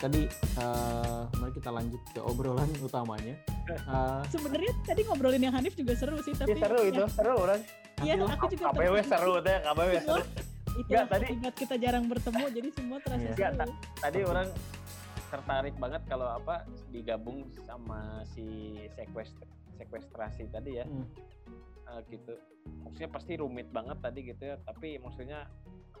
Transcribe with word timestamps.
tadi 0.00 0.24
uh, 0.56 1.28
mari 1.36 1.52
kita 1.52 1.68
lanjut 1.68 2.00
ke 2.10 2.20
obrolan 2.20 2.64
utamanya. 2.80 3.36
Uh, 3.84 4.24
Sebenarnya 4.26 4.72
tadi 4.82 5.04
ngobrolin 5.04 5.42
yang 5.42 5.52
Hanif 5.52 5.76
juga 5.76 5.92
seru 5.92 6.16
sih, 6.18 6.32
tapi 6.32 6.56
Iya 6.56 6.64
seru 6.64 6.80
itu 6.82 7.04
seru 7.06 7.34
orang 7.38 7.60
Iya, 8.00 8.16
aku 8.24 8.48
juga 8.48 8.72
KBW 8.72 8.94
seru 9.04 9.32
teh 9.38 9.56
KBW 9.60 9.92
seru. 10.00 10.22
Itu 10.72 10.88
Nggak, 10.88 11.04
tadi- 11.06 11.28
akibat 11.28 11.54
kita 11.54 11.74
jarang 11.76 12.04
bertemu, 12.08 12.44
jadi 12.48 12.68
semua 12.72 12.98
terasa 12.98 13.20
Iya. 13.20 13.34
Nggak, 13.36 13.52
seru. 13.54 13.72
tadi 14.00 14.20
orang 14.24 14.48
tertarik 15.30 15.74
banget 15.76 16.02
kalau 16.08 16.26
apa 16.26 16.54
digabung 16.88 17.38
sama 17.60 18.00
si 18.26 18.46
sequestr 18.90 19.44
sequestrasi 19.76 20.48
tadi 20.48 20.80
ya. 20.80 20.84
Hmm, 20.84 21.04
Eh, 21.82 22.00
gitu. 22.08 22.38
Maksudnya 22.80 23.10
pasti 23.10 23.34
rumit 23.34 23.66
banget 23.68 23.98
tadi 23.98 24.22
gitu 24.24 24.42
ya 24.44 24.56
tapi 24.60 24.96
maksudnya 24.96 25.50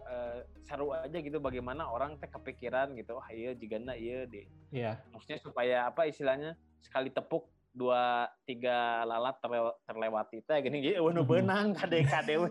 eh, 0.02 0.40
seru 0.64 0.92
aja 0.92 1.18
gitu 1.18 1.36
bagaimana 1.38 1.86
orang 1.86 2.16
teh 2.16 2.26
kepikiran 2.26 2.94
gitu 2.94 3.16
wah 3.16 3.28
iya 3.28 3.52
jigana 3.52 3.92
iya 3.92 4.24
deh 4.24 4.46
Iya. 4.70 5.02
maksudnya 5.10 5.38
supaya 5.38 5.76
apa 5.84 6.06
istilahnya 6.06 6.54
sekali 6.80 7.10
tepuk 7.10 7.46
dua 7.70 8.26
tiga 8.42 9.06
lalat 9.06 9.38
terlew- 9.38 9.78
terlewati 9.86 10.42
teh 10.42 10.58
gini 10.58 10.82
gini 10.82 10.98
wanu 10.98 11.22
benang 11.22 11.70
kade 11.70 12.02
KDW 12.02 12.50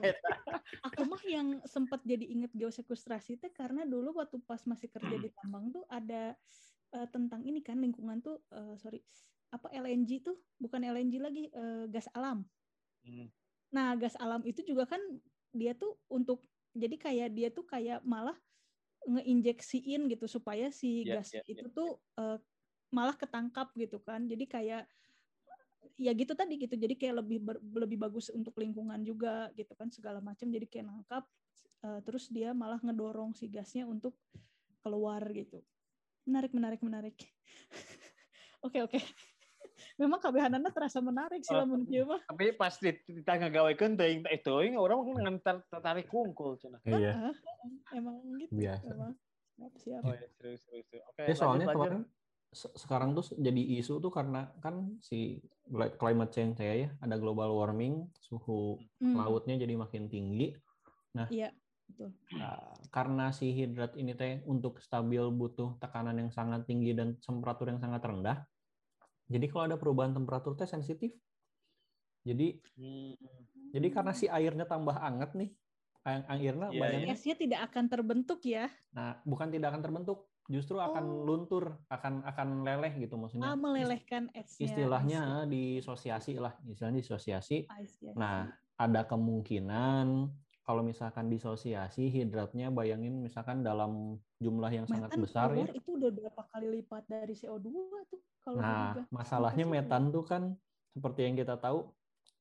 Aku 0.88 1.04
mah 1.12 1.20
yang 1.28 1.60
sempat 1.68 2.00
jadi 2.08 2.24
inget 2.24 2.56
geosekustrasi 2.56 3.36
teh 3.36 3.52
karena 3.52 3.84
dulu 3.84 4.16
waktu 4.16 4.40
pas 4.40 4.64
masih 4.64 4.88
kerja 4.88 5.16
di 5.20 5.28
tambang 5.36 5.76
tuh 5.76 5.84
ada 5.92 6.36
eh, 6.96 7.08
tentang 7.12 7.44
ini 7.44 7.60
kan 7.60 7.84
lingkungan 7.84 8.24
tuh 8.24 8.40
eh, 8.48 8.76
sorry 8.80 9.04
apa 9.52 9.68
LNG 9.74 10.24
tuh 10.24 10.40
bukan 10.56 10.88
LNG 10.88 11.14
lagi 11.20 11.44
eh, 11.52 11.86
gas 11.92 12.08
alam. 12.16 12.48
Hmm. 13.04 13.28
Nah 13.76 14.00
gas 14.00 14.16
alam 14.16 14.40
itu 14.48 14.64
juga 14.64 14.88
kan 14.88 15.02
dia 15.52 15.76
tuh 15.76 16.00
untuk 16.08 16.46
jadi 16.80 16.96
kayak 16.96 17.30
dia 17.36 17.50
tuh 17.52 17.66
kayak 17.68 18.00
malah 18.08 18.38
ngeinjeksiin 19.08 20.08
gitu 20.12 20.26
supaya 20.28 20.70
si 20.74 21.08
Iya, 21.08 21.20
gas 21.20 21.30
iya, 21.36 21.42
itu 21.48 21.66
iya. 21.66 21.72
tuh 21.76 21.90
eh, 22.20 22.38
malah 22.94 23.16
ketangkap 23.16 23.72
gitu 23.78 23.98
kan. 24.04 24.26
Jadi 24.28 24.46
kayak 24.50 24.84
ya 26.00 26.12
gitu 26.16 26.34
tadi 26.36 26.56
gitu. 26.60 26.76
Jadi 26.76 26.96
kayak 26.96 27.16
lebih 27.24 27.40
ber- 27.44 27.64
lebih 27.64 27.98
bagus 28.00 28.32
untuk 28.32 28.56
lingkungan 28.60 29.00
juga 29.04 29.52
gitu 29.56 29.72
kan 29.76 29.88
segala 29.92 30.20
macam. 30.24 30.48
Jadi 30.48 30.66
kayak 30.68 30.86
nangkap 30.88 31.24
eh, 31.86 32.00
terus 32.08 32.28
dia 32.32 32.52
malah 32.56 32.80
ngedorong 32.84 33.36
si 33.36 33.48
gasnya 33.52 33.88
untuk 33.88 34.16
keluar 34.84 35.24
gitu. 35.36 35.64
Menarik 36.28 36.52
menarik 36.56 36.82
menarik. 36.84 37.18
Oke 38.66 38.84
oke. 38.84 39.00
Memang 40.00 40.18
kabehanana 40.18 40.72
terasa 40.72 41.04
menarik 41.04 41.44
sih 41.44 41.52
Oh. 41.52 41.60
lamun 41.60 41.84
kieu 41.84 42.08
mah. 42.08 42.24
tapi 42.24 42.56
pas 42.56 42.72
ditanya 42.80 43.52
gawekeun 43.52 43.94
teh 43.94 44.08
itu 44.24 44.48
euy, 44.50 44.72
orang 44.74 45.04
ngan 45.04 45.38
ter- 45.38 45.66
tertarik 45.68 46.08
kungkul 46.08 46.56
cenah 46.56 46.80
Iya. 46.82 47.36
Emang 47.92 48.16
gitu. 48.40 48.52
Biasa. 48.56 48.88
Emang. 48.90 49.14
Siap, 49.76 50.02
oh 50.02 50.16
ya 50.16 50.24
serius 50.32 50.64
serius 50.64 50.88
serius. 50.88 51.04
oke 51.06 51.22
Ya 51.22 51.36
soalnya 51.36 51.68
lanjut, 51.68 51.76
lanjut. 51.76 51.76
kemarin 51.76 52.02
se- 52.50 52.74
sekarang 52.74 53.10
tuh 53.12 53.28
jadi 53.36 53.62
isu 53.76 54.00
tuh 54.00 54.08
karena 54.08 54.56
kan 54.58 54.96
si 54.98 55.44
climate 55.94 56.32
change 56.32 56.58
ya 56.58 56.74
ya 56.80 56.90
ada 56.98 57.20
global 57.20 57.52
warming 57.54 58.08
suhu 58.16 58.80
Hmm, 58.98 59.20
lautnya 59.20 59.60
jadi 59.60 59.76
makin 59.76 60.08
tinggi. 60.08 60.56
Iya, 61.28 61.52
betul. 61.86 62.16
Nah, 62.32 62.56
karena 62.88 63.36
si 63.36 63.52
hidrat 63.52 63.92
ini 63.94 64.16
teh 64.16 64.40
untuk 64.46 64.80
stabil 64.80 65.28
butuh 65.28 65.76
tekanan 65.76 66.16
yang 66.16 66.32
sangat 66.32 66.64
tinggi 66.64 66.96
dan 66.96 67.20
temperatur 67.20 67.68
yang 67.68 67.84
sangat 67.84 68.00
rendah. 68.00 68.48
Jadi 69.30 69.46
kalau 69.46 69.64
ada 69.70 69.78
perubahan 69.78 70.12
temperatur 70.18 70.58
teh 70.58 70.66
sensitif. 70.66 71.14
Jadi 72.26 72.60
Hmm. 72.76 73.14
jadi 73.70 73.88
karena 73.94 74.12
si 74.18 74.26
airnya 74.26 74.66
tambah 74.66 74.98
anget 74.98 75.38
nih, 75.38 75.50
air- 76.04 76.26
airnya 76.26 76.74
Iya, 76.74 76.82
bayangin 76.82 77.14
Esnya 77.14 77.36
tidak 77.38 77.60
akan 77.70 77.86
terbentuk 77.86 78.42
ya. 78.42 78.66
Nah, 78.90 79.22
bukan 79.22 79.54
tidak 79.54 79.78
akan 79.78 79.82
terbentuk, 79.86 80.20
justru 80.50 80.82
akan 80.82 81.06
Oh. 81.06 81.22
luntur, 81.30 81.78
akan 81.94 82.26
akan 82.26 82.66
leleh 82.66 82.98
gitu 82.98 83.14
maksudnya. 83.22 83.54
Ah, 83.54 83.58
melelehkan 83.58 84.34
esnya. 84.34 84.66
Istilahnya 84.66 85.22
disosiasi 85.46 86.42
lah, 86.42 86.58
istilahnya 86.66 87.00
disosiasi. 87.06 87.70
I 87.70 87.86
see, 87.86 88.10
I 88.10 88.18
see. 88.18 88.18
Nah, 88.18 88.50
ada 88.76 89.02
kemungkinan 89.06 90.34
kalau 90.70 90.86
misalkan 90.86 91.34
disosiasi 91.34 92.14
hidratnya 92.14 92.70
bayangin 92.70 93.26
misalkan 93.26 93.66
dalam 93.66 94.22
jumlah 94.38 94.70
yang 94.70 94.86
sangat 94.86 95.10
metan 95.10 95.24
besar 95.26 95.50
ya. 95.58 95.66
itu 95.74 95.90
udah 95.98 96.12
berapa 96.14 96.42
kali 96.54 96.68
lipat 96.78 97.10
dari 97.10 97.34
CO2 97.34 97.74
tuh 98.06 98.22
kalau 98.46 98.62
Nah, 98.62 98.94
masalahnya 99.10 99.66
Apa 99.66 99.74
sih? 99.74 99.82
metan 99.82 100.04
tuh 100.14 100.24
kan 100.30 100.44
seperti 100.94 101.26
yang 101.26 101.36
kita 101.42 101.58
tahu 101.58 101.90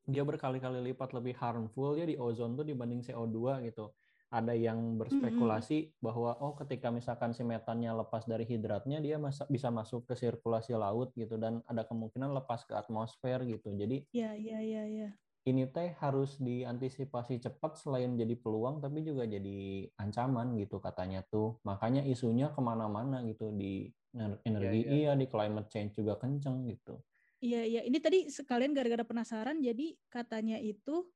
dia 0.05 0.28
berkali-kali 0.28 0.93
lipat 0.93 1.17
lebih 1.17 1.41
harmful 1.41 1.97
ya 1.97 2.05
di 2.05 2.21
ozon 2.21 2.53
tuh 2.53 2.69
dibanding 2.69 3.00
CO2 3.00 3.65
gitu. 3.65 3.97
Ada 4.28 4.53
yang 4.53 5.00
berspekulasi 5.00 5.97
bahwa 6.05 6.37
oh 6.44 6.53
ketika 6.61 6.93
misalkan 6.93 7.33
si 7.33 7.41
metannya 7.49 7.97
lepas 7.97 8.28
dari 8.28 8.44
hidratnya 8.44 9.00
dia 9.00 9.17
masa- 9.17 9.49
bisa 9.49 9.72
masuk 9.72 10.05
ke 10.05 10.12
sirkulasi 10.21 10.77
laut 10.77 11.17
gitu 11.17 11.41
dan 11.41 11.65
ada 11.65 11.81
kemungkinan 11.88 12.37
lepas 12.37 12.69
ke 12.69 12.77
atmosfer 12.77 13.41
gitu. 13.49 13.72
Jadi 13.72 14.05
Iya, 14.12 14.37
iya, 14.37 14.59
iya, 14.61 14.83
iya. 14.84 15.09
Ini 15.50 15.62
teh 15.75 15.88
harus 16.03 16.31
diantisipasi 16.47 17.34
cepat 17.44 17.72
selain 17.82 18.12
jadi 18.20 18.34
peluang 18.42 18.76
tapi 18.84 18.98
juga 19.09 19.25
jadi 19.34 19.59
ancaman 20.03 20.48
gitu 20.62 20.76
katanya 20.86 21.20
tuh. 21.32 21.48
Makanya 21.69 22.03
isunya 22.12 22.47
ke 22.54 22.60
mana-mana 22.69 23.16
gitu 23.31 23.47
di 23.60 23.72
ener- 24.16 24.41
energi 24.48 24.81
Iya, 24.84 24.94
iya 24.98 25.10
di 25.20 25.26
climate 25.32 25.69
change 25.72 25.92
juga 26.00 26.14
kenceng 26.22 26.56
gitu. 26.72 26.94
Iya, 27.38 27.62
iya. 27.70 27.81
Ini 27.87 27.98
tadi 28.03 28.26
sekalian 28.26 28.75
gara-gara 28.75 29.06
penasaran, 29.06 29.62
jadi 29.62 29.94
katanya 30.10 30.58
itu 30.58 31.06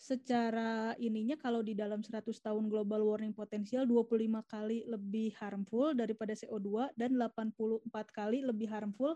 secara 0.00 0.96
ininya 0.98 1.36
kalau 1.38 1.60
di 1.62 1.76
dalam 1.76 2.00
100 2.02 2.40
tahun 2.42 2.66
global 2.72 3.04
warming 3.06 3.36
potensial 3.36 3.84
25 3.86 4.42
kali 4.48 4.82
lebih 4.88 5.36
harmful 5.38 5.92
daripada 5.94 6.32
CO2 6.34 6.90
dan 6.98 7.14
84 7.14 8.08
kali 8.10 8.40
lebih 8.42 8.66
harmful 8.72 9.14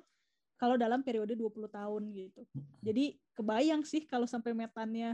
kalau 0.65 0.81
dalam 0.81 1.05
periode 1.05 1.37
20 1.37 1.69
tahun 1.69 2.03
gitu. 2.09 2.41
Jadi 2.81 3.21
kebayang 3.37 3.85
sih 3.85 4.09
kalau 4.09 4.25
sampai 4.25 4.57
metannya 4.57 5.13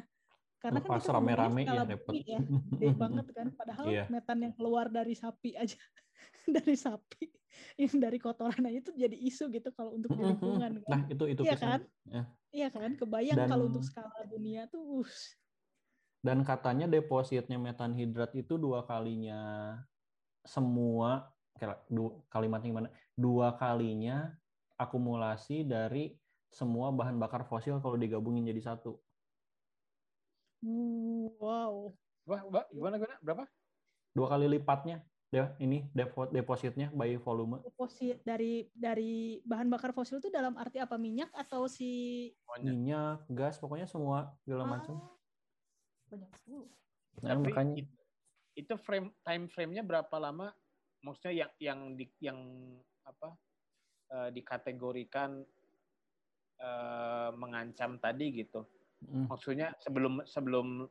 karena 0.63 0.79
kan 0.79 0.91
Pas 0.95 1.03
kita 1.03 1.11
ngomongnya 1.19 1.37
rame-rame 1.43 1.63
ya 1.67 1.83
repot. 1.83 2.13
ya, 2.15 2.39
gede 2.79 2.89
banget 2.95 3.27
kan. 3.35 3.47
Padahal 3.59 3.87
Iya. 3.91 4.05
metan 4.07 4.39
yang 4.47 4.55
keluar 4.55 4.87
dari 4.87 5.19
sapi 5.19 5.59
aja, 5.59 5.75
dari 6.55 6.79
sapi 6.79 7.35
yang 7.75 7.99
dari 7.99 8.23
kotoran 8.23 8.63
aja 8.63 8.79
itu 8.79 8.93
jadi 8.95 9.17
isu 9.19 9.51
gitu 9.51 9.75
kalau 9.75 9.99
untuk 9.99 10.15
di 10.15 10.23
lingkungan 10.23 10.87
kan. 10.87 10.91
Nah, 10.95 11.03
itu 11.11 11.25
itu 11.27 11.43
Iya 11.43 11.57
kan? 11.59 11.81
Ya. 12.07 12.23
Iya 12.55 12.69
kan, 12.71 12.95
kebayang 12.95 13.39
Dan- 13.43 13.51
kalau 13.51 13.67
untuk 13.67 13.83
skala 13.83 14.23
dunia 14.31 14.71
tuh, 14.71 15.03
uh, 15.03 15.11
Dan 16.23 16.47
katanya 16.47 16.87
depositnya 16.87 17.59
metan 17.59 17.97
hidrat 17.99 18.31
itu 18.39 18.55
dua 18.55 18.87
kalinya 18.87 19.75
semua 20.47 21.27
kalimatnya 22.31 22.69
gimana? 22.71 22.89
Dua 23.19 23.57
kalinya 23.57 24.37
akumulasi 24.81 25.69
dari 25.69 26.17
semua 26.49 26.89
bahan 26.89 27.21
bakar 27.21 27.45
fosil 27.45 27.77
kalau 27.85 28.01
digabungin 28.01 28.49
jadi 28.49 28.73
satu. 28.73 28.97
wow. 31.37 31.93
Wah, 32.29 32.43
wah, 32.49 32.65
gimana 32.73 32.97
gimana 33.01 33.17
berapa 33.21 33.45
Dua 34.11 34.27
kali 34.27 34.51
lipatnya. 34.51 35.07
Ya, 35.31 35.55
ini 35.63 35.87
depo- 35.95 36.27
depositnya 36.27 36.91
by 36.91 37.15
volume. 37.23 37.63
Deposit 37.63 38.19
dari 38.27 38.67
dari 38.75 39.39
bahan 39.47 39.71
bakar 39.71 39.95
fosil 39.95 40.19
itu 40.19 40.27
dalam 40.27 40.59
arti 40.59 40.83
apa 40.83 40.99
minyak 40.99 41.31
atau 41.31 41.71
si. 41.71 42.35
Minyak, 42.59 43.31
gas, 43.31 43.55
pokoknya 43.63 43.87
semua 43.87 44.35
segala 44.43 44.67
Ah, 44.67 44.71
macam. 44.75 44.95
banyak 46.11 46.31
dulu. 46.43 46.67
Nah, 47.23 47.39
Tapi 47.39 47.43
makanya 47.47 47.75
it- 47.79 47.95
itu 48.59 48.75
frame 48.75 49.15
time 49.23 49.47
frame-nya 49.47 49.87
berapa 49.87 50.17
lama? 50.19 50.51
Maksudnya 50.99 51.47
yang 51.47 51.51
yang 51.63 51.79
di 51.95 52.11
yang 52.19 52.39
apa 53.07 53.39
eh, 54.11 54.29
dikategorikan 54.31 55.43
eh, 56.59 57.31
mengancam 57.33 57.97
tadi 57.97 58.27
gitu. 58.37 58.67
mm, 59.03 59.27
Maksudnya 59.27 59.73
sebelum 59.79 60.21
sebelum 60.25 60.87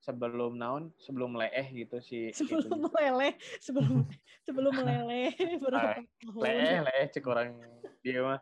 sebelum 0.00 0.56
naon 0.56 0.88
sebelum 0.96 1.36
leeh 1.36 1.66
gitu 1.76 2.00
si 2.00 2.28
Sebelum 2.36 2.64
itunya. 2.64 2.80
meleleh, 2.82 3.32
sebelum 3.58 4.04
sebelum 4.46 4.72
meleleh 4.74 5.32
berapa 5.58 6.00
tahun. 6.18 6.40
leeh 6.40 6.78
leeh 6.82 7.06
cek 7.08 7.24
orang 7.24 7.60
dia 8.00 8.20
mah 8.20 8.40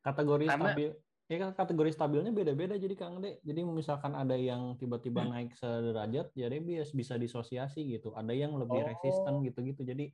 kategori 0.00 0.48
Karena- 0.48 0.72
stabil 0.72 0.90
ya 1.30 1.36
kan 1.38 1.50
kategori 1.54 1.90
stabilnya 1.92 2.32
beda-beda 2.32 2.74
jadi 2.74 2.90
Kang 2.92 3.22
De. 3.22 3.38
Jadi 3.40 3.62
misalkan 3.62 4.12
ada 4.12 4.34
yang 4.34 4.74
tiba-tiba 4.74 5.22
Hmm. 5.22 5.30
naik 5.30 5.54
sederajat 5.54 6.34
jadi 6.34 6.58
bisa 6.58 6.90
bisa 6.90 7.14
disosiasi 7.14 7.86
gitu. 7.86 8.10
Ada 8.12 8.34
yang 8.34 8.56
lebih 8.56 8.82
Oh. 8.82 8.86
resisten 8.88 9.38
gitu-gitu. 9.40 9.84
Jadi 9.84 10.10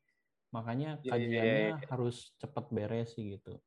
makanya 0.50 0.98
Iya, 1.00 1.04
iya, 1.04 1.10
kajiannya 1.12 1.58
iya, 1.58 1.76
iya. 1.76 1.86
harus 1.90 2.16
cepat 2.38 2.64
beres 2.70 3.12
sih 3.12 3.36
gitu. 3.36 3.58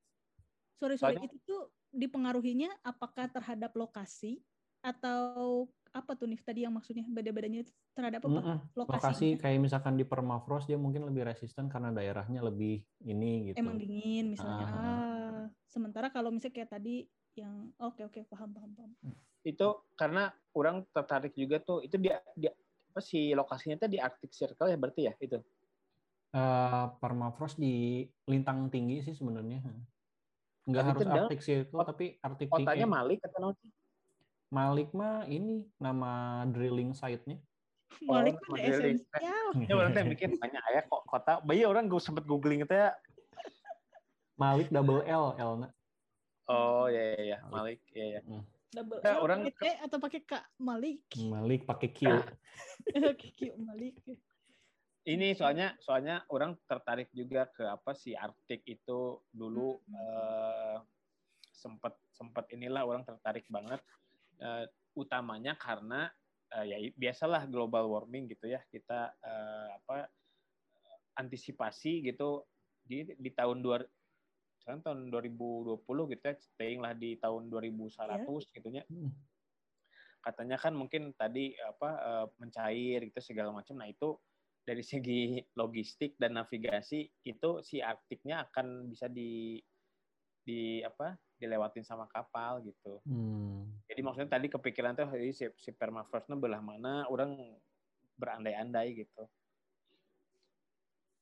Sorry, 0.80 0.96
sorry. 0.96 1.20
Soalnya- 1.20 1.28
Itu 1.28 1.38
tuh 1.44 1.62
dipengaruhinya 1.90 2.70
apakah 2.86 3.28
terhadap 3.28 3.74
lokasi 3.76 4.40
atau 4.80 5.68
apa 5.90 6.14
tuh 6.14 6.30
nih 6.30 6.40
tadi 6.40 6.64
yang 6.64 6.72
maksudnya 6.72 7.04
beda-bedanya 7.04 7.66
itu 7.66 7.74
terhadap 7.98 8.24
apa? 8.24 8.30
Mm-mm. 8.32 8.58
Lokasi. 8.78 8.94
Lokasi 8.96 9.28
kayak 9.42 9.60
misalkan 9.60 9.98
di 9.98 10.06
permafrost 10.06 10.70
dia 10.70 10.78
mungkin 10.78 11.04
lebih 11.10 11.26
resisten 11.28 11.66
karena 11.68 11.90
daerahnya 11.92 12.40
lebih 12.46 12.80
ini 13.04 13.52
gitu. 13.52 13.58
Emang 13.60 13.76
dingin 13.82 14.38
misalnya. 14.38 14.66
Ah. 14.70 14.78
Ah, 14.78 15.44
sementara 15.68 16.08
kalau 16.14 16.30
misalnya 16.32 16.62
kayak 16.62 16.72
tadi 16.72 17.10
yang 17.36 17.74
oke 17.78 18.06
oke 18.06 18.20
paham 18.30 18.50
paham 18.52 18.72
paham. 18.76 18.92
itu 19.40 19.68
karena 19.96 20.30
orang 20.52 20.84
tertarik 20.92 21.32
juga 21.32 21.64
tuh 21.64 21.80
itu 21.80 21.96
dia 21.96 22.20
dia 22.36 22.52
apa 22.92 23.00
sih 23.00 23.32
lokasinya 23.32 23.80
tuh 23.80 23.88
di 23.88 23.96
Arctic 23.96 24.36
Circle 24.36 24.68
ya 24.68 24.76
berarti 24.76 25.08
ya 25.08 25.14
itu 25.16 25.40
Uh, 26.30 26.94
permafrost 27.02 27.58
di 27.58 28.06
lintang 28.30 28.70
tinggi 28.70 29.02
sih 29.02 29.18
sebenarnya. 29.18 29.66
Nggak 30.70 30.84
Tapi 30.86 30.90
harus 30.94 31.02
itu 31.02 31.10
Arctic 31.18 31.42
Circle, 31.42 31.82
tapi 31.82 32.06
Arctic 32.22 32.48
Kotanya. 32.54 32.86
Malik 32.86 33.20
atau 33.26 33.38
naon 33.42 33.56
sih? 33.58 33.72
Malik 34.54 34.90
mah 34.94 35.26
ini 35.26 35.66
nama 35.82 36.46
drilling 36.46 36.94
site-nya. 36.94 37.42
Malik 38.14 38.38
Oh, 38.46 38.54
mah 38.54 38.62
esensial. 38.62 39.48
Ya 39.66 39.74
orang 39.74 39.98
teh 39.98 40.06
mikir 40.06 40.30
banyak 40.38 40.62
aya 40.70 40.86
kok 40.86 41.02
kota. 41.10 41.42
Bayi 41.42 41.66
orang 41.66 41.90
gue 41.90 41.98
sempet 41.98 42.30
googling 42.30 42.62
itu 42.62 42.74
ya. 42.78 42.94
Malik 44.38 44.70
double 44.70 45.02
L, 45.10 45.34
L 45.34 45.54
-na. 45.66 45.68
Oh 46.46 46.86
ya 46.86 47.18
ya 47.18 47.22
ya, 47.26 47.38
Malik 47.50 47.82
ya 47.90 48.06
ya. 48.18 48.22
Double 48.70 49.02
Ya, 49.02 49.18
L 49.18 49.26
orang- 49.26 49.50
pakai 49.50 49.74
T 49.74 49.82
atau 49.82 49.98
pakai 49.98 50.22
K 50.22 50.34
Malik. 50.62 51.02
Malik 51.26 51.62
pakai 51.66 51.90
Q. 51.90 52.00
Kiki 53.18 53.50
Malik. 53.66 53.98
Ini 55.08 55.32
soalnya 55.32 55.80
soalnya 55.80 56.28
orang 56.28 56.60
tertarik 56.68 57.08
juga 57.16 57.48
ke 57.48 57.64
apa 57.64 57.96
sih 57.96 58.14
Arctic 58.20 58.68
itu 58.68 59.24
dulu 59.32 59.80
eh, 59.96 60.78
sempet 61.56 61.96
sempet 62.12 62.52
inilah 62.52 62.84
orang 62.84 63.08
tertarik 63.08 63.48
banget 63.48 63.80
eh, 64.44 64.68
utamanya 65.00 65.56
karena 65.56 66.12
eh, 66.52 66.66
ya 66.68 66.78
biasalah 67.00 67.48
global 67.48 67.88
warming 67.88 68.28
gitu 68.28 68.52
ya 68.52 68.60
kita 68.68 69.16
eh, 69.24 69.68
apa 69.80 70.12
antisipasi 71.16 72.04
gitu 72.04 72.44
di 72.84 73.08
di 73.16 73.32
tahun 73.32 73.64
dua 73.64 73.80
sekarang 74.60 74.84
tahun 74.84 75.00
2020 75.16 75.80
gitu 76.12 76.24
ya 76.28 76.36
staying 76.36 76.84
lah 76.84 76.92
di 76.92 77.16
tahun 77.16 77.48
2100 77.48 78.56
gitu 78.56 78.68
ya 78.68 78.84
Hmm. 78.88 79.16
katanya 80.20 80.60
kan 80.60 80.76
mungkin 80.76 81.16
tadi 81.16 81.56
apa 81.56 82.28
mencair 82.36 83.08
gitu 83.08 83.24
segala 83.24 83.56
macam. 83.56 83.80
Nah 83.80 83.88
itu 83.88 84.20
dari 84.70 84.86
segi 84.86 85.42
logistik 85.58 86.14
dan 86.22 86.38
navigasi 86.38 87.26
itu 87.26 87.50
si 87.66 87.82
Arktiknya 87.82 88.46
akan 88.46 88.86
bisa 88.86 89.10
di 89.10 89.58
di 90.46 90.86
apa 90.86 91.18
dilewatin 91.42 91.82
sama 91.82 92.06
kapal 92.06 92.62
gitu 92.62 93.02
Hmm. 93.10 93.66
jadi 93.90 94.06
maksudnya 94.06 94.38
tadi 94.38 94.46
kepikiran 94.54 94.94
tuh 94.94 95.10
"Ih, 95.18 95.34
si, 95.34 95.50
si 95.58 95.74
permafrostnya 95.74 96.38
belah 96.38 96.62
mana 96.62 97.10
orang 97.10 97.58
berandai-andai 98.22 98.94
gitu 98.94 99.24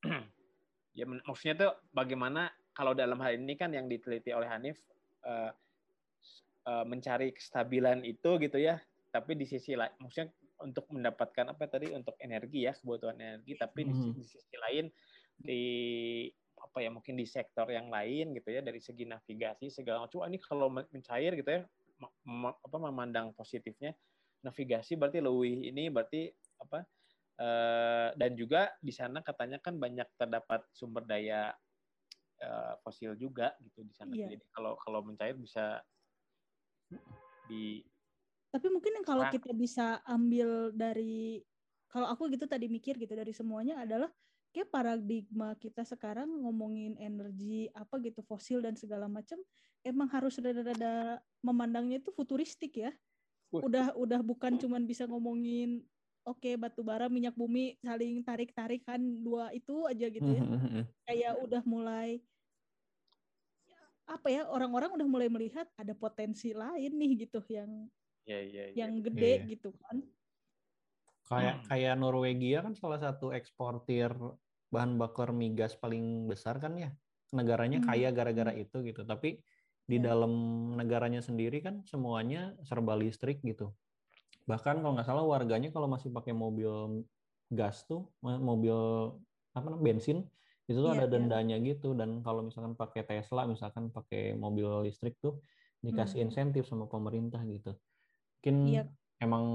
ya 0.99 1.07
maksudnya 1.07 1.55
tuh 1.55 1.71
bagaimana 1.95 2.51
kalau 2.75 2.91
dalam 2.91 3.15
hal 3.23 3.39
ini 3.39 3.55
kan 3.55 3.71
yang 3.71 3.87
diteliti 3.87 4.35
oleh 4.35 4.51
Hanif 4.51 4.75
s- 6.19 6.43
eh, 6.67 6.83
mencari 6.83 7.31
kestabilan 7.31 8.03
itu 8.03 8.35
gitu 8.43 8.59
ya 8.59 8.83
tapi 9.15 9.39
di 9.39 9.47
sisi 9.47 9.71
lain 9.79 9.95
maksudnya 10.03 10.35
untuk 10.61 10.89
mendapatkan 10.89 11.53
apa 11.53 11.69
tadi 11.69 11.93
untuk 11.93 12.17
energi 12.17 12.65
ya 12.65 12.73
kebutuhan 12.73 13.17
energi 13.17 13.53
tapi 13.55 13.85
di, 13.85 13.93
si- 13.93 14.09
Mhm. 14.09 14.15
di 14.17 14.23
sisi 14.25 14.55
lain 14.57 14.85
di 15.37 15.63
apa 16.57 16.81
ya 16.81 16.89
mungkin 16.89 17.13
di 17.13 17.29
sektor 17.29 17.69
yang 17.69 17.93
lain 17.93 18.33
gitu 18.33 18.49
ya 18.49 18.65
dari 18.65 18.81
segi 18.81 19.05
navigasi 19.05 19.69
segala 19.69 20.09
macam 20.09 20.25
ini 20.25 20.41
kalau 20.41 20.67
men- 20.73 20.89
mencair 20.89 21.37
gitu 21.37 21.45
ya 21.45 21.61
ma- 22.01 22.15
ma- 22.25 22.57
apa 22.57 22.77
memandang 22.81 23.29
positifnya 23.37 23.93
navigasi 24.41 24.97
berarti 24.97 25.21
lebih 25.21 25.69
ini 25.69 25.93
berarti 25.93 26.33
apa 26.57 26.81
eh, 27.37 28.09
dan 28.17 28.31
juga 28.33 28.73
di 28.81 28.89
sana 28.89 29.21
katanya 29.21 29.61
kan 29.61 29.77
banyak 29.77 30.09
terdapat 30.17 30.65
sumber 30.73 31.05
daya 31.05 31.53
eh, 32.41 32.73
fosil 32.81 33.13
juga 33.13 33.53
gitu 33.61 33.85
di 33.85 33.93
sana 33.93 34.17
Iya. 34.17 34.33
jadi 34.33 34.45
kalau 34.49 34.73
kalau 34.81 35.05
mencair 35.05 35.37
bisa 35.37 35.85
di 37.45 37.85
Tapi 38.57 38.73
mungkin 38.73 38.89
yang 38.97 39.05
kalau 39.05 39.29
Nah. 39.29 39.33
kita 39.37 39.53
bisa 39.53 40.01
ambil 40.09 40.73
dari 40.73 41.45
kalau 41.93 42.09
aku 42.09 42.25
gitu 42.33 42.49
tadi 42.49 42.65
mikir 42.65 42.97
gitu 42.97 43.13
dari 43.13 43.29
semuanya 43.37 43.85
adalah 43.85 44.09
kayak 44.49 44.73
paradigma 44.73 45.53
kita 45.61 45.85
sekarang 45.85 46.25
ngomongin 46.41 46.97
energi 46.97 47.69
apa 47.77 48.01
gitu 48.01 48.25
fosil 48.25 48.65
dan 48.65 48.73
segala 48.73 49.05
macam 49.05 49.37
emang 49.85 50.09
harus 50.09 50.41
rada-rada 50.41 51.21
memandangnya 51.45 52.01
itu 52.01 52.09
futuristik 52.09 52.81
ya. 52.81 52.97
Udah 53.53 53.93
udah 53.93 54.25
bukan 54.25 54.57
cuman 54.57 54.89
bisa 54.89 55.05
ngomongin 55.05 55.85
oke 56.25 56.57
batu 56.57 56.81
bara 56.81 57.13
minyak 57.13 57.37
bumi 57.37 57.77
saling 57.85 58.25
tarik-tarikan 58.25 59.21
dua 59.21 59.53
itu 59.53 59.85
aja 59.85 60.09
gitu 60.09 60.33
ya. 60.33 60.49
Hmm. 60.49 60.89
Kayak 61.05 61.37
udah 61.45 61.61
mulai 61.61 62.25
apa 64.07 64.31
ya 64.31 64.47
orang-orang 64.47 64.95
udah 64.97 65.07
mulai 65.07 65.27
melihat 65.29 65.67
ada 65.75 65.91
potensi 65.91 66.55
lain 66.55 66.95
nih 66.95 67.27
gitu 67.27 67.43
yang 67.51 67.91
ya 68.27 68.39
ya 68.43 68.63
ya 68.69 68.75
yang 68.75 68.99
gede 68.99 69.31
Iya. 69.41 69.49
gitu 69.55 69.69
kan. 69.79 69.97
Kayak 71.27 71.55
kayak 71.67 71.93
Norwegia 71.99 72.59
kan 72.63 72.75
salah 72.75 72.99
satu 72.99 73.31
eksportir 73.35 74.11
bahan 74.71 74.99
bakar 74.99 75.31
migas 75.31 75.75
paling 75.75 76.27
besar 76.27 76.59
kan 76.59 76.75
ya. 76.75 76.91
Negaranya 77.31 77.79
Hmm. 77.83 77.87
kaya 77.87 78.11
gara-gara 78.11 78.51
itu 78.55 78.83
gitu. 78.83 79.03
Tapi 79.03 79.39
di 79.87 79.97
Ya. 79.99 80.11
dalam 80.11 80.31
negaranya 80.75 81.23
sendiri 81.23 81.63
kan 81.63 81.83
semuanya 81.87 82.55
serba 82.63 82.95
listrik 82.99 83.39
gitu. 83.43 83.75
Bahkan 84.47 84.83
kalau 84.83 84.95
nggak 84.95 85.07
salah 85.07 85.23
warganya 85.27 85.71
kalau 85.71 85.87
masih 85.91 86.11
pakai 86.11 86.31
mobil 86.35 87.03
gas 87.51 87.83
tuh, 87.87 88.11
mobil 88.23 88.75
apa 89.55 89.67
namanya 89.67 89.83
bensin 89.95 90.27
itu 90.67 90.79
tuh 90.83 90.91
Iya, 90.91 90.99
ada 90.99 91.07
iya. 91.07 91.13
dendanya 91.15 91.55
gitu 91.63 91.95
dan 91.95 92.19
kalau 92.19 92.43
misalkan 92.43 92.75
pakai 92.75 93.07
Tesla 93.07 93.47
misalkan 93.47 93.87
pakai 93.87 94.35
mobil 94.35 94.83
listrik 94.83 95.15
tuh 95.23 95.39
dikasih 95.79 96.23
Hmm. 96.23 96.25
insentif 96.27 96.67
sama 96.67 96.91
pemerintah 96.91 97.39
gitu. 97.47 97.71
Mungkin 98.47 98.57
Iya. 98.69 98.81
emang 99.19 99.45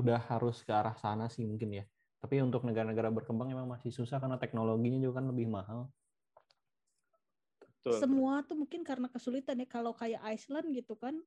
udah 0.00 0.20
harus 0.30 0.56
ke 0.66 0.72
arah 0.72 0.94
sana 1.02 1.24
sih 1.34 1.44
mungkin 1.50 1.70
ya. 1.78 1.84
Tapi 2.22 2.38
untuk 2.46 2.62
negara-negara 2.68 3.10
berkembang 3.10 3.48
emang 3.50 3.66
masih 3.74 3.90
susah 3.98 4.16
karena 4.22 4.38
teknologinya 4.38 4.98
juga 5.02 5.14
kan 5.20 5.26
lebih 5.32 5.46
mahal. 5.50 5.90
betul 7.60 8.00
semua 8.00 8.40
tuh 8.46 8.56
mungkin 8.58 8.82
karena 8.86 9.08
kesulitan 9.10 9.58
ya 9.62 9.66
kalau 9.68 9.92
kayak 9.92 10.22
Iceland 10.34 10.70
gitu 10.74 10.94
kan 10.96 11.20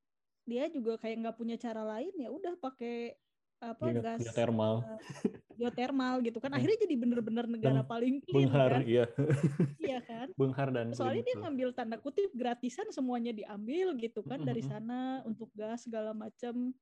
dia 0.46 0.70
juga 0.70 0.98
kayak 1.02 1.16
nggak 1.26 1.38
punya 1.40 1.56
cara 1.60 1.82
lain 1.84 2.14
ya 2.16 2.30
udah 2.30 2.54
pakai 2.58 3.18
apa 3.58 3.86
Geo- 3.88 4.04
gas 4.04 4.20
geothermal. 4.22 4.76
eh, 4.84 5.00
geothermal 5.56 6.16
gitu 6.20 6.38
kan 6.38 6.52
Hmm. 6.52 6.58
akhirnya 6.60 6.80
jadi 6.82 6.96
bener-bener 6.96 7.46
negara 7.48 7.82
Dan 7.82 7.88
paling 7.88 8.16
clean 8.22 8.36
Benghar, 8.46 8.70
kan 8.70 8.82
iya. 8.84 9.06
iya 9.78 10.00
kan 10.02 10.28
Benghar 10.34 10.70
dan 10.70 10.92
soalnya 10.92 11.24
dia 11.24 11.26
clean, 11.26 11.36
betul. 11.38 11.44
ngambil 11.48 11.70
tanda 11.72 11.98
kutip 11.98 12.32
gratisan 12.32 12.88
semuanya 12.90 13.32
diambil 13.32 13.96
gitu 13.96 14.20
kan 14.22 14.40
dari 14.40 14.60
Mm-mm. 14.60 14.72
sana 14.74 15.00
untuk 15.24 15.48
gas 15.52 15.84
segala 15.84 16.12
macam 16.12 16.76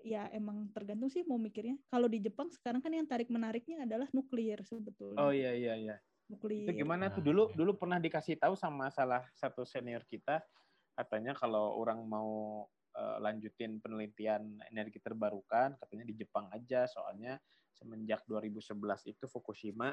ya 0.00 0.28
emang 0.30 0.68
tergantung 0.70 1.08
sih 1.08 1.24
mau 1.24 1.34
mikirnya 1.34 1.80
kalau 1.88 2.06
di 2.06 2.20
Jepang 2.20 2.52
sekarang 2.52 2.78
kan 2.78 2.92
yang 2.92 3.08
tarik 3.08 3.26
menariknya 3.26 3.82
adalah 3.82 4.04
nuklir 4.10 4.60
sebetulnya 4.62 5.16
oh 5.16 5.32
iya 5.32 5.50
iya 5.50 5.74
iya 5.74 5.96
nuklir 6.28 6.68
itu 6.68 6.72
gimana 6.76 7.08
tuh 7.08 7.18
Nah, 7.18 7.26
dulu 7.26 7.42
iya. 7.48 7.56
dulu 7.56 7.70
pernah 7.74 7.96
dikasih 7.96 8.36
tahu 8.36 8.52
sama 8.52 8.86
salah 8.88 9.24
satu 9.32 9.64
senior 9.64 10.04
kita 10.04 10.44
katanya 10.92 11.32
kalau 11.32 11.72
orang 11.74 12.04
mau 12.04 12.64
eh, 12.94 13.16
lanjutin 13.20 13.82
penelitian 13.82 14.62
energi 14.70 15.02
terbarukan 15.02 15.76
katanya 15.82 16.04
di 16.06 16.14
Jepang 16.14 16.48
aja 16.54 16.86
soalnya 16.86 17.36
semenjak 17.74 18.22
2011 18.30 19.10
itu 19.10 19.24
Fukushima 19.26 19.90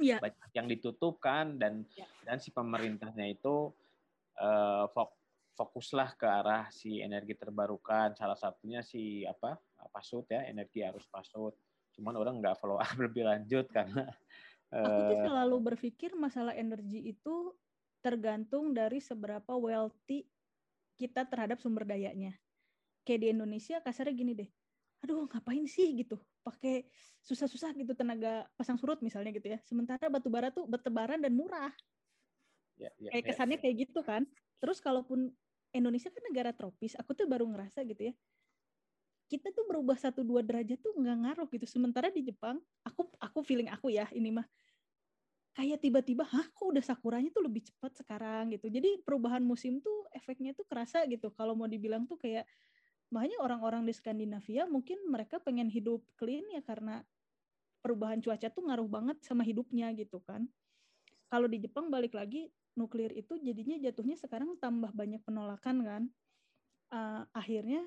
Iya. 0.00 0.16
banyak 0.16 0.52
yang 0.56 0.68
ditutup 0.70 1.20
kan 1.20 1.60
dan 1.60 1.84
Ya. 1.92 2.08
dan 2.24 2.40
si 2.40 2.48
pemerintahnya 2.54 3.26
itu 3.28 3.74
fok- 4.96 5.20
fokuslah 5.60 6.16
ke 6.16 6.24
arah 6.24 6.72
si 6.72 7.04
energi 7.04 7.36
terbarukan 7.36 8.16
salah 8.16 8.38
satunya 8.38 8.80
si 8.80 9.28
apa 9.28 9.60
pasut 9.92 10.24
ya 10.32 10.48
energi 10.48 10.80
arus 10.80 11.04
pasut 11.04 11.52
cuman 11.92 12.16
orang 12.16 12.40
nggak 12.40 12.56
follow 12.56 12.80
up 12.80 12.88
lebih 13.04 13.28
lanjut 13.28 13.68
karena 13.68 14.08
Aku 14.70 15.00
tuh 15.12 15.18
eh, 15.18 15.24
selalu 15.26 15.56
berpikir 15.74 16.14
masalah 16.14 16.54
energi 16.54 17.12
itu 17.12 17.52
tergantung 18.00 18.72
dari 18.72 19.02
seberapa 19.02 19.52
wealthy 19.58 20.24
kita 21.00 21.24
terhadap 21.24 21.56
sumber 21.64 21.88
dayanya. 21.88 22.36
Kayak 23.08 23.20
di 23.24 23.28
Indonesia 23.32 23.80
kasarnya 23.80 24.12
gini 24.12 24.32
deh. 24.36 24.50
Aduh, 25.00 25.24
ngapain 25.24 25.64
sih 25.64 25.88
gitu? 25.96 26.20
Pakai 26.44 26.84
susah-susah 27.24 27.72
gitu 27.72 27.96
tenaga 27.96 28.44
pasang 28.60 28.76
surut 28.76 29.00
misalnya 29.00 29.32
gitu 29.32 29.48
ya. 29.48 29.58
Sementara 29.64 30.12
batu 30.12 30.28
bara 30.28 30.52
tuh 30.52 30.68
bertebaran 30.68 31.16
dan 31.16 31.32
murah. 31.32 31.72
ya, 32.76 32.92
ya, 33.00 33.08
Kayak 33.08 33.24
ya, 33.24 33.28
kesannya 33.32 33.56
ya. 33.56 33.62
kayak 33.64 33.76
gitu 33.88 34.00
kan. 34.04 34.28
Terus 34.60 34.84
kalaupun 34.84 35.32
Indonesia 35.72 36.12
kan 36.12 36.20
negara 36.28 36.52
tropis, 36.52 36.92
aku 37.00 37.16
tuh 37.16 37.24
baru 37.24 37.48
ngerasa 37.48 37.80
gitu 37.88 38.12
ya. 38.12 38.14
Kita 39.30 39.54
tuh 39.54 39.64
berubah 39.64 39.96
satu 39.96 40.20
dua 40.26 40.44
derajat 40.44 40.84
tuh 40.84 40.92
nggak 40.92 41.16
ngaruh 41.24 41.48
gitu. 41.48 41.64
Sementara 41.64 42.12
di 42.12 42.28
Jepang, 42.28 42.60
aku 42.84 43.08
aku 43.16 43.40
feeling 43.40 43.72
aku 43.72 43.88
ya 43.88 44.04
ini 44.12 44.34
mah 44.34 44.44
kayak 45.60 45.84
tiba-tiba, 45.84 46.24
hah 46.24 46.46
kok 46.56 46.64
udah 46.72 46.80
sakuranya 46.80 47.28
tuh 47.36 47.44
lebih 47.44 47.60
cepat 47.68 47.92
sekarang 48.00 48.48
gitu. 48.56 48.72
Jadi 48.72 49.04
perubahan 49.04 49.44
musim 49.44 49.84
tuh 49.84 50.08
efeknya 50.16 50.56
tuh 50.56 50.64
kerasa 50.64 51.04
gitu. 51.12 51.28
Kalau 51.36 51.52
mau 51.52 51.68
dibilang 51.68 52.08
tuh 52.08 52.16
kayak 52.16 52.48
makanya 53.12 53.38
orang-orang 53.44 53.84
di 53.84 53.92
Skandinavia 53.94 54.64
mungkin 54.70 54.98
mereka 55.10 55.38
pengen 55.42 55.68
hidup 55.68 56.02
clean 56.16 56.46
ya 56.54 56.62
karena 56.64 57.04
perubahan 57.84 58.20
cuaca 58.24 58.48
tuh 58.52 58.64
ngaruh 58.68 58.88
banget 58.88 59.18
sama 59.26 59.44
hidupnya 59.44 59.92
gitu 59.96 60.24
kan. 60.24 60.48
Kalau 61.30 61.46
di 61.50 61.58
Jepang 61.62 61.92
balik 61.92 62.16
lagi 62.16 62.50
nuklir 62.78 63.12
itu 63.14 63.36
jadinya 63.40 63.76
jatuhnya 63.80 64.16
sekarang 64.18 64.56
tambah 64.62 64.92
banyak 64.96 65.22
penolakan 65.26 65.76
kan. 65.84 66.02
Eh, 66.94 67.22
akhirnya 67.36 67.86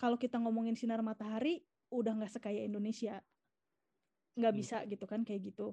kalau 0.00 0.16
kita 0.20 0.36
ngomongin 0.42 0.76
sinar 0.76 1.00
matahari 1.04 1.64
udah 1.92 2.12
nggak 2.18 2.32
sekaya 2.34 2.64
Indonesia, 2.66 3.22
nggak 4.38 4.54
Hmm. 4.54 4.60
bisa 4.60 4.76
gitu 4.92 5.04
kan 5.10 5.20
kayak 5.28 5.42
gitu. 5.52 5.66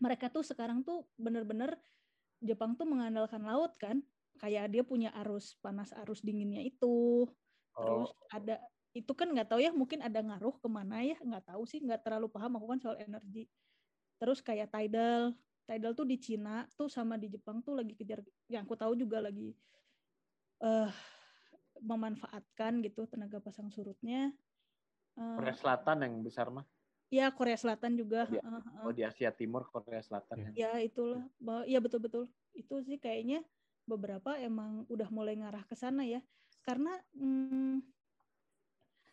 Mereka 0.00 0.32
tuh 0.32 0.42
sekarang 0.42 0.82
tuh 0.82 1.06
bener-bener 1.20 1.76
Jepang 2.40 2.72
tuh 2.74 2.88
mengandalkan 2.88 3.44
laut 3.44 3.76
kan 3.76 4.00
kayak 4.40 4.72
dia 4.72 4.80
punya 4.80 5.12
arus 5.20 5.60
panas 5.60 5.92
arus 5.92 6.24
dinginnya 6.24 6.64
itu 6.64 7.28
terus 7.76 8.10
Oh. 8.10 8.32
ada 8.32 8.58
itu 8.96 9.12
kan 9.14 9.30
nggak 9.30 9.54
tahu 9.54 9.60
ya 9.62 9.70
mungkin 9.70 10.02
ada 10.02 10.18
ngaruh 10.18 10.58
ke 10.58 10.66
mana 10.66 11.04
ya 11.04 11.14
nggak 11.20 11.54
tahu 11.54 11.62
sih 11.68 11.78
nggak 11.78 12.02
terlalu 12.02 12.26
paham 12.26 12.58
aku 12.58 12.66
kan 12.74 12.80
soal 12.82 12.96
energi 12.98 13.46
terus 14.18 14.42
kayak 14.42 14.72
tidal 14.74 15.36
tidal 15.68 15.92
tuh 15.94 16.08
di 16.08 16.18
Cina 16.18 16.66
tuh 16.74 16.90
sama 16.90 17.14
di 17.14 17.30
Jepang 17.30 17.62
tuh 17.62 17.78
lagi 17.78 17.94
kejar 17.94 18.24
yang 18.50 18.66
aku 18.66 18.74
tahu 18.74 18.98
juga 18.98 19.22
lagi 19.22 19.54
eh 20.60 20.90
memanfaatkan 21.80 22.82
gitu 22.82 23.06
tenaga 23.06 23.38
pasang 23.38 23.70
surutnya 23.70 24.34
Korea 25.14 25.52
Selatan 25.52 25.96
yang 26.00 26.14
besar 26.24 26.48
mah. 26.48 26.64
Ya 27.10 27.28
Korea 27.34 27.58
Selatan 27.58 27.98
juga 27.98 28.24
Iya. 28.24 28.40
heeh, 28.40 28.62
heeh. 28.62 28.82
Oh 28.86 28.92
di 28.94 29.02
Asia 29.02 29.34
Timur 29.34 29.66
Korea 29.66 29.98
Selatan. 30.00 30.36
Iya. 30.38 30.46
yang- 30.46 30.56
ya 30.56 30.72
itulah 30.80 31.22
ya 31.66 31.78
betul 31.82 32.00
betul 32.00 32.24
itu 32.54 32.74
sih 32.80 32.96
kayaknya 32.96 33.42
beberapa 33.84 34.38
emang 34.38 34.86
udah 34.86 35.10
mulai 35.10 35.34
ngarah 35.34 35.66
ke 35.66 35.74
sana 35.74 36.06
ya 36.06 36.22
karena 36.62 36.94
hmm, 37.12 37.82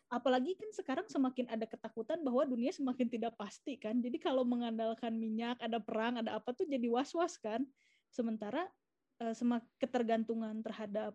apalagi 0.08 0.56
kan 0.56 0.70
sekarang 0.72 1.06
semakin 1.10 1.50
ada 1.52 1.68
ketakutan 1.68 2.22
bahwa 2.24 2.46
dunia 2.46 2.72
semakin 2.72 3.10
tidak 3.10 3.36
pasti 3.36 3.76
kan 3.76 4.00
jadi 4.00 4.16
kalau 4.16 4.40
mengandalkan 4.46 5.12
minyak 5.12 5.60
ada 5.60 5.76
perang 5.76 6.16
ada 6.16 6.38
apa 6.38 6.54
tuh 6.56 6.64
jadi 6.64 6.88
was 6.88 7.12
was 7.12 7.36
kan 7.36 7.66
sementara 8.08 8.64
eh, 9.20 9.34
semak 9.36 9.66
ketergantungan 9.76 10.64
terhadap 10.64 11.12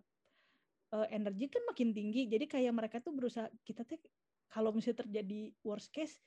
eh, 0.94 1.08
energi 1.10 1.50
kan 1.50 1.64
makin 1.66 1.90
tinggi 1.90 2.30
jadi 2.30 2.46
kayak 2.46 2.74
mereka 2.76 3.02
tuh 3.02 3.16
berusaha 3.16 3.50
kita 3.66 3.82
teh 3.82 3.98
kalau 4.46 4.70
misalnya 4.70 5.02
terjadi 5.08 5.50
worst 5.66 5.90
case 5.90 6.22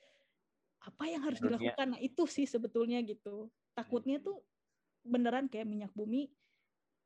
apa 0.83 1.03
yang 1.09 1.21
harus 1.25 1.39
Dunia. 1.41 1.57
dilakukan? 1.57 1.87
Nah 1.97 1.99
itu 2.01 2.23
sih 2.29 2.45
sebetulnya 2.45 3.01
gitu. 3.03 3.49
Takutnya 3.73 4.21
tuh 4.21 4.41
beneran 5.05 5.47
kayak 5.47 5.67
minyak 5.69 5.91
bumi 5.95 6.27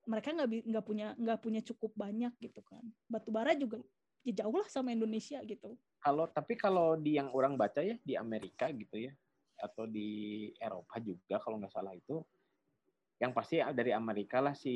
mereka 0.10 0.34
nggak 0.34 0.66
nggak 0.66 0.86
punya 0.86 1.08
nggak 1.14 1.40
punya 1.46 1.62
cukup 1.62 1.94
banyak 1.94 2.34
gitu 2.42 2.62
kan. 2.66 2.82
Batu 3.06 3.30
bara 3.30 3.54
juga 3.54 3.82
ya 4.26 4.34
jauh 4.46 4.56
lah 4.58 4.66
sama 4.70 4.90
Indonesia 4.94 5.38
gitu. 5.46 5.78
Kalau 6.02 6.26
tapi 6.30 6.58
kalau 6.58 6.98
di 6.98 7.22
yang 7.22 7.30
orang 7.30 7.54
baca 7.54 7.86
ya 7.86 7.98
di 8.02 8.18
Amerika 8.18 8.74
gitu 8.74 8.98
ya 8.98 9.14
atau 9.62 9.86
di 9.86 10.50
Eropa 10.58 10.98
juga 10.98 11.38
kalau 11.38 11.62
nggak 11.62 11.70
salah 11.70 11.94
itu 11.94 12.26
yang 13.22 13.38
pasti 13.38 13.62
dari 13.78 13.94
Amerika 13.94 14.42
lah 14.42 14.58
si 14.58 14.74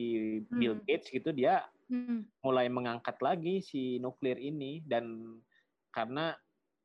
Bill 0.54 0.78
Hmm. 0.78 0.86
Gates 0.86 1.10
gitu 1.10 1.34
dia 1.34 1.66
Hmm, 1.86 2.26
mulai 2.42 2.66
mengangkat 2.66 3.18
lagi 3.22 3.62
si 3.62 3.98
nuklir 4.02 4.38
ini. 4.42 4.82
Dan 4.86 5.38
karena 5.94 6.34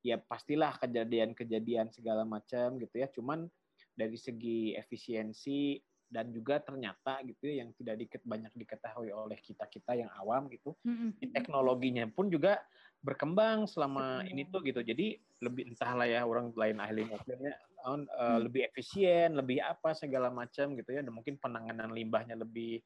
ya 0.01 0.17
pastilah 0.17 0.77
kejadian-kejadian 0.81 1.93
segala 1.93 2.25
macam 2.25 2.81
gitu 2.81 2.95
ya. 2.97 3.09
Cuman 3.13 3.49
dari 3.93 4.17
segi 4.17 4.73
efisiensi 4.77 5.77
dan 6.11 6.35
juga 6.35 6.59
ternyata 6.59 7.23
gitu 7.23 7.47
ya 7.47 7.63
yang 7.63 7.71
tidak 7.79 8.03
dikit 8.03 8.23
banyak 8.27 8.51
diketahui 8.59 9.15
oleh 9.15 9.39
kita 9.39 9.63
kita 9.71 9.95
yang 9.95 10.11
awam 10.19 10.51
gitu 10.51 10.75
hmm, 10.83 11.15
Di 11.23 11.31
teknologinya 11.31 12.03
pun 12.11 12.27
juga 12.27 12.59
berkembang 12.99 13.71
selama 13.71 14.19
Berkembang. 14.19 14.33
ini 14.35 14.43
tuh 14.51 14.61
gitu. 14.67 14.81
Jadi 14.83 15.07
lebih 15.41 15.71
entahlah 15.71 16.11
ya 16.11 16.27
orang 16.27 16.51
lain 16.53 16.77
ahli 16.83 17.07
nuklirnya 17.07 17.55
on, 17.87 18.05
eh, 18.11 18.39
lebih 18.43 18.67
efisien 18.67 19.39
lebih 19.39 19.63
apa 19.63 19.95
segala 19.95 20.29
macam 20.35 20.75
gitu 20.75 20.91
ya. 20.91 21.01
Dan 21.01 21.15
mungkin 21.15 21.39
penanganan 21.39 21.95
limbahnya 21.95 22.35
lebih 22.35 22.83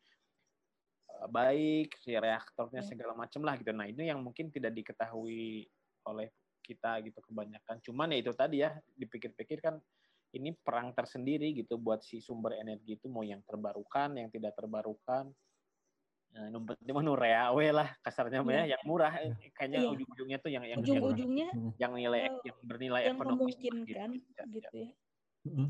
eh, 1.09 1.26
baik 1.33 1.97
si 2.04 2.12
reaktornya 2.12 2.85
Ya. 2.85 2.88
segala 2.92 3.16
macam 3.16 3.40
lah 3.40 3.56
gitu. 3.56 3.73
Nah 3.73 3.88
ini 3.88 4.12
yang 4.12 4.21
mungkin 4.21 4.52
tidak 4.52 4.76
diketahui 4.76 5.64
oleh 6.04 6.28
kita 6.64 7.04
gitu 7.04 7.21
kebanyakan 7.21 7.76
cuman 7.85 8.16
ya 8.16 8.18
itu 8.25 8.33
tadi 8.33 8.64
ya 8.64 8.73
dipikir-pikir 8.97 9.61
kan 9.61 9.76
ini 10.35 10.56
perang 10.56 10.97
tersendiri 10.97 11.52
gitu 11.52 11.76
buat 11.76 12.00
si 12.00 12.18
sumber 12.25 12.56
energi 12.56 12.97
itu 12.97 13.06
mau 13.12 13.23
yang 13.23 13.44
terbarukan 13.44 14.16
yang 14.16 14.33
tidak 14.33 14.56
terbarukan 14.56 15.28
Nah, 16.35 16.50
numpet 16.50 16.75
di 16.83 16.90
mana 16.90 17.14
rea 17.14 17.47
we 17.54 17.71
lah 17.71 17.94
kasarnya 18.02 18.42
mah 18.42 18.50
ya 18.50 18.62
Iya. 18.66 18.71
yang 18.75 18.83
murah 18.90 19.12
eh, 19.23 19.54
kayaknya 19.54 19.87
Iya. 19.87 19.90
ujung-ujungnya 19.94 20.38
tuh 20.42 20.50
yang 20.50 20.64
yang 20.66 20.78
yang, 20.83 20.99
ujung-ujungnya 20.99 21.49
yang 21.78 21.92
nilai 21.94 22.21
eh, 22.26 22.35
yang 22.42 22.59
bernilai 22.66 23.02
yang 23.06 23.14
ekonomis 23.14 23.54
memungkinkan 23.54 24.09
gitu. 24.18 24.35
Ya, 24.35 24.44
gitu 24.50 24.75
ya. 24.75 24.83
ya 24.83 24.90
Mm-mm. 25.47 25.68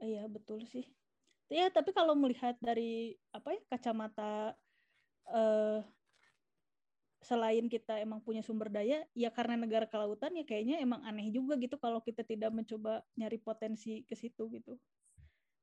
Iya 0.00 0.22
betul 0.30 0.62
sih. 0.70 0.86
Ya 1.50 1.66
tapi 1.66 1.90
kalau 1.90 2.14
melihat 2.14 2.54
dari 2.62 3.18
apa 3.34 3.58
ya 3.58 3.60
kacamata 3.74 4.54
eh, 5.34 5.82
selain 7.20 7.68
kita 7.68 8.00
emang 8.00 8.24
punya 8.24 8.40
sumber 8.40 8.72
daya, 8.72 9.04
ya 9.12 9.28
karena 9.28 9.60
negara 9.60 9.84
kelautan 9.84 10.32
ya 10.32 10.44
kayaknya 10.44 10.80
emang 10.80 11.04
aneh 11.04 11.28
juga 11.28 11.60
gitu 11.60 11.76
kalau 11.76 12.00
kita 12.00 12.24
tidak 12.24 12.48
mencoba 12.48 13.04
nyari 13.16 13.36
potensi 13.36 14.02
ke 14.08 14.16
situ 14.16 14.48
gitu. 14.48 14.80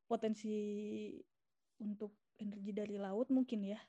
Potensi 0.05 0.53
untuk 1.81 2.13
energi 2.37 2.71
dari 2.71 2.95
laut 3.01 3.33
mungkin 3.33 3.73
ya. 3.73 3.81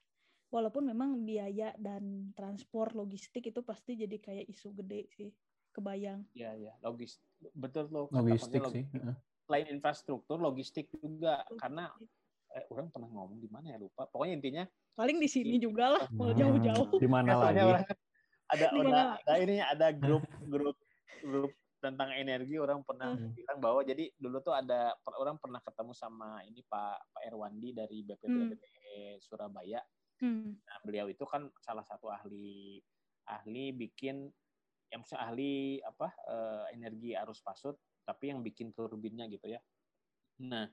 Walaupun 0.48 0.88
memang 0.88 1.28
biaya 1.28 1.76
dan 1.76 2.32
transport 2.32 2.96
logistik 2.96 3.52
itu 3.52 3.60
pasti 3.60 4.00
jadi 4.00 4.16
kayak 4.16 4.46
isu 4.48 4.72
gede 4.80 5.04
sih. 5.12 5.30
Kebayang. 5.76 6.24
Iya, 6.32 6.56
iya, 6.56 6.72
logis. 6.80 7.20
Betul 7.52 7.92
loh. 7.92 8.08
Logistik 8.08 8.64
sih. 8.72 8.88
logistik. 8.88 8.96
heeh. 8.96 9.16
Selain 9.44 9.66
infrastruktur, 9.68 10.40
logistik 10.40 10.88
juga 10.96 11.44
karena 11.60 11.92
eh, 12.56 12.64
orang 12.72 12.88
pernah 12.88 13.08
ngomong 13.12 13.38
di 13.40 13.48
mana 13.50 13.74
ya 13.74 13.78
lupa. 13.80 14.08
Pokoknya 14.08 14.34
intinya 14.38 14.64
Paling 14.98 15.22
di 15.22 15.30
sini 15.30 15.62
juga 15.62 15.94
lah, 15.94 16.04
mau 16.10 16.34
Hmm, 16.34 16.38
jauh-jauh. 16.42 16.98
Di 16.98 17.06
mana 17.06 17.38
soalnya 17.38 17.62
lagi? 17.62 17.70
orang 17.70 17.84
ada 18.48 18.66
ada, 18.66 19.00
ada 19.22 19.32
ini 19.38 19.56
ada 19.62 19.86
grup 19.94 20.24
grup 20.42 20.76
grup 21.22 21.52
tentang 21.78 22.10
energi 22.10 22.58
orang 22.58 22.82
pernah 22.82 23.14
Hmm. 23.14 23.30
bilang 23.30 23.58
bahwa 23.62 23.80
jadi 23.86 24.10
dulu 24.18 24.42
tuh 24.42 24.58
ada 24.58 24.98
orang 25.14 25.38
pernah 25.38 25.62
ketemu 25.62 25.92
sama 25.94 26.42
ini 26.42 26.66
Pak 26.66 27.14
Pak 27.14 27.22
Erwandi 27.30 27.70
dari 27.70 28.02
BPDB 28.02 28.58
Surabaya. 29.22 29.78
Hmm. 30.18 30.58
Nah, 30.58 30.78
beliau 30.82 31.06
itu 31.06 31.22
kan 31.22 31.46
salah 31.62 31.86
satu 31.86 32.10
ahli 32.10 32.82
ahli 33.30 33.70
bikin 33.70 34.26
yang 34.90 35.04
maksudnya 35.04 35.22
ahli 35.30 35.78
apa 35.84 36.08
eh, 36.26 36.64
energi 36.74 37.14
arus 37.14 37.38
pasut 37.44 37.78
tapi 38.02 38.34
yang 38.34 38.42
bikin 38.42 38.74
turbinnya 38.74 39.30
gitu 39.30 39.46
ya. 39.46 39.60
Nah, 40.42 40.66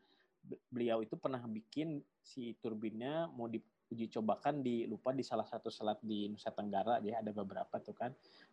beliau 0.69 1.01
itu 1.01 1.17
pernah 1.17 1.41
bikin 1.45 2.01
si 2.21 2.53
turbinnya 2.61 3.29
mau 3.33 3.49
diuji 3.49 4.11
cobakan 4.13 4.61
di 4.61 4.85
lupa 4.85 5.13
di 5.13 5.25
salah 5.25 5.45
satu 5.45 5.69
selat 5.73 5.97
di 6.01 6.29
Nusa 6.29 6.53
Tenggara 6.53 7.01
dia 7.01 7.21
ada 7.21 7.31
beberapa 7.33 7.77
tuh 7.81 7.95
kan. 7.97 8.11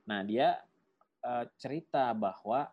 Nah, 0.08 0.24
dia 0.24 0.60
eh, 1.24 1.44
cerita 1.60 2.12
bahwa 2.16 2.68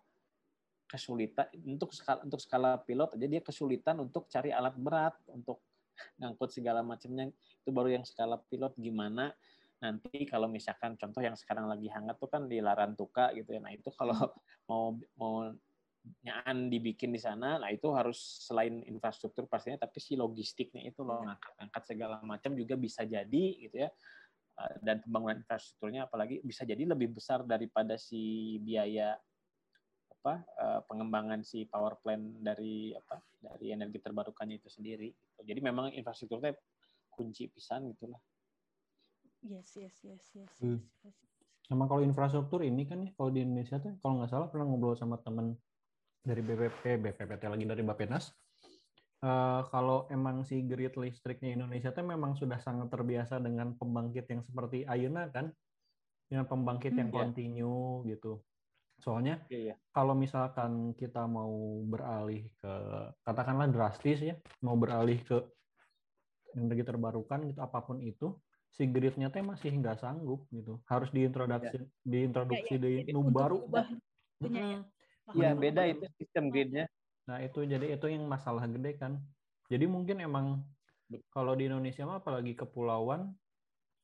kesulitan 0.89 1.45
untuk 1.69 1.93
skala 1.93 2.25
untuk 2.25 2.41
skala 2.41 2.81
pilot 2.81 3.13
aja 3.13 3.27
dia 3.29 3.41
kesulitan 3.45 4.01
untuk 4.01 4.25
cari 4.25 4.49
alat 4.49 4.73
berat 4.73 5.13
untuk 5.29 5.61
ngangkut 6.19 6.49
segala 6.49 6.81
macamnya. 6.81 7.29
Itu 7.61 7.69
baru 7.75 7.93
yang 7.99 8.05
skala 8.07 8.41
pilot 8.49 8.73
gimana 8.79 9.35
nanti 9.79 10.27
kalau 10.27 10.51
misalkan 10.51 10.99
contoh 10.99 11.23
yang 11.23 11.39
sekarang 11.39 11.71
lagi 11.71 11.87
hangat 11.87 12.19
tuh 12.19 12.27
kan 12.27 12.51
di 12.51 12.59
Larantuka 12.59 13.31
gitu 13.31 13.55
ya. 13.55 13.63
Nah 13.63 13.71
itu 13.71 13.87
kalau 13.95 14.35
mau 14.67 14.91
mau 15.15 15.47
nyaan 16.23 16.67
dibikin 16.71 17.13
di 17.13 17.21
sana 17.21 17.57
nah 17.61 17.69
itu 17.69 17.89
harus 17.93 18.45
selain 18.45 18.81
infrastruktur 18.85 19.45
pastinya 19.45 19.85
tapi 19.85 19.97
si 20.01 20.17
logistiknya 20.17 20.85
itu 20.85 21.01
loh 21.05 21.21
Iya. 21.21 21.35
ngangkat-ngangkat 21.35 21.83
segala 21.85 22.15
macam 22.25 22.51
juga 22.57 22.75
bisa 22.77 23.01
jadi 23.05 23.45
gitu 23.65 23.77
ya 23.87 23.89
Eh, 24.59 24.75
dan 24.83 24.99
pembangunan 24.99 25.39
infrastrukturnya 25.39 26.11
apalagi 26.11 26.43
bisa 26.43 26.67
jadi 26.67 26.83
lebih 26.83 27.15
besar 27.15 27.47
daripada 27.47 27.95
si 27.95 28.59
biaya 28.59 29.15
apa 30.19 30.43
eh, 30.43 30.79
pengembangan 30.83 31.39
si 31.47 31.63
power 31.63 31.95
plant 32.03 32.43
dari 32.43 32.91
apa 32.91 33.23
dari 33.39 33.71
energi 33.71 34.03
terbarukannya 34.03 34.59
itu 34.59 34.67
sendiri 34.67 35.15
jadi 35.39 35.63
memang 35.63 35.95
infrastrukturnya 35.95 36.51
kunci 37.07 37.47
pisan 37.47 37.87
gitulah 37.95 38.19
Yes, 39.39 39.71
yes, 39.79 39.95
yes, 40.03 40.23
yes, 40.35 40.51
Hmm. 40.59 40.83
yes, 40.83 41.15
yes. 41.15 41.15
Sama 41.63 41.87
kalau 41.87 42.03
infrastruktur 42.03 42.59
ini 42.59 42.83
kan 42.83 43.07
ya, 43.07 43.15
kalau 43.15 43.31
di 43.31 43.39
Indonesia 43.47 43.79
tuh 43.79 43.95
kalau 44.03 44.19
nggak 44.19 44.27
salah 44.35 44.51
pernah 44.51 44.67
ngobrol 44.67 44.99
sama 44.99 45.15
temen 45.23 45.55
dari 46.19 46.41
BPP, 46.43 46.83
BPPT 46.99 47.43
lagi 47.47 47.65
dari 47.65 47.83
Bapenas. 47.83 48.35
Eh, 49.19 49.61
kalau 49.67 50.07
emang 50.07 50.47
si 50.47 50.63
grid 50.63 50.95
listriknya 50.95 51.51
Indonesia 51.59 51.91
tuh 51.91 52.07
memang 52.07 52.39
sudah 52.39 52.55
sangat 52.63 52.87
terbiasa 52.87 53.35
dengan 53.43 53.75
pembangkit 53.75 54.25
yang 54.31 54.41
seperti 54.47 54.87
Ayuna 54.87 55.27
kan, 55.27 55.51
dengan 56.31 56.47
pembangkit 56.47 56.95
Hmm, 56.95 56.99
yang 57.03 57.09
ya. 57.11 57.15
kontinu 57.27 57.75
gitu. 58.07 58.47
Soalnya 58.99 59.43
iya 59.51 59.59
iya 59.59 59.75
kalau 59.91 60.15
misalkan 60.15 60.95
kita 60.95 61.27
mau 61.27 61.51
beralih 61.83 62.47
ke 62.63 62.73
katakanlah 63.27 63.67
drastis 63.67 64.19
ya, 64.23 64.35
mau 64.63 64.79
beralih 64.79 65.19
ke 65.19 65.51
energi 66.55 66.83
terbarukan 66.87 67.43
gitu 67.51 67.59
apa 67.59 67.79
pun 67.83 67.99
itu, 67.99 68.39
si 68.71 68.87
gridnya 68.87 69.27
teh 69.33 69.43
masih 69.43 69.75
nggak 69.83 69.99
sanggup 69.99 70.47
gitu. 70.55 70.79
Harus 70.87 71.11
diintroduksi 71.11 71.91
diintroduksi 72.07 72.75
Ya, 72.79 72.87
ya, 72.87 73.03
di 73.03 73.11
nu 73.11 73.27
baru. 73.27 73.67
diubah 73.67 73.85
itunya 74.39 74.63
ya. 74.63 74.81
Iya 75.33 75.53
paham, 75.53 75.61
beda 75.61 75.81
itu 75.85 76.05
sistem 76.17 76.49
gridnya. 76.49 76.85
Nah 77.29 77.37
itu 77.39 77.61
jadi 77.61 77.85
itu 77.93 78.05
yang 78.09 78.25
masalah 78.25 78.65
gede 78.65 78.97
kan. 78.97 79.21
Jadi 79.69 79.85
mungkin 79.85 80.17
emang 80.19 80.65
kalau 81.29 81.53
di 81.53 81.69
Indonesia 81.69 82.05
mah 82.05 82.21
apalagi 82.21 82.53
kepulauan 82.53 83.33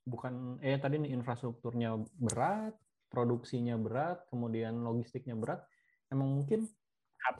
bukan 0.05 0.61
eh 0.61 0.77
tadi 0.77 1.01
nih 1.01 1.17
infrastrukturnya 1.17 1.97
berat, 2.17 2.77
produksinya 3.09 3.73
berat, 3.77 4.21
kemudian 4.29 4.81
logistiknya 4.81 5.33
berat. 5.33 5.65
Emang 6.09 6.29
mungkin 6.37 6.69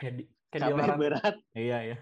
kayak 0.02 0.14
di, 0.18 0.24
Kayak 0.50 0.72
dilarang. 0.74 0.98
berat 0.98 1.36
Iya 1.54 1.78
ya. 1.94 1.98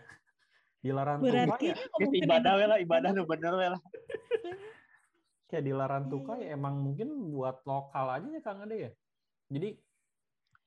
Dilarang 0.79 1.17
Berarti 1.19 1.65
ya. 1.71 1.75
ibadah 2.23 2.51
we 2.59 2.65
lah 2.67 2.77
ibadah 2.79 3.09
nu 3.11 3.23
bener 3.23 3.53
we 3.55 3.67
lah 3.71 3.81
Kayak 5.47 5.63
dilarang 5.67 6.05
tuka 6.07 6.39
Iya. 6.39 6.53
ya 6.53 6.55
emang 6.55 6.75
mungkin 6.79 7.29
buat 7.29 7.61
lokal 7.63 8.09
aja 8.09 8.27
ya 8.27 8.41
Kang 8.41 8.63
Ade 8.63 8.75
ya. 8.77 8.91
Jadi 9.51 9.77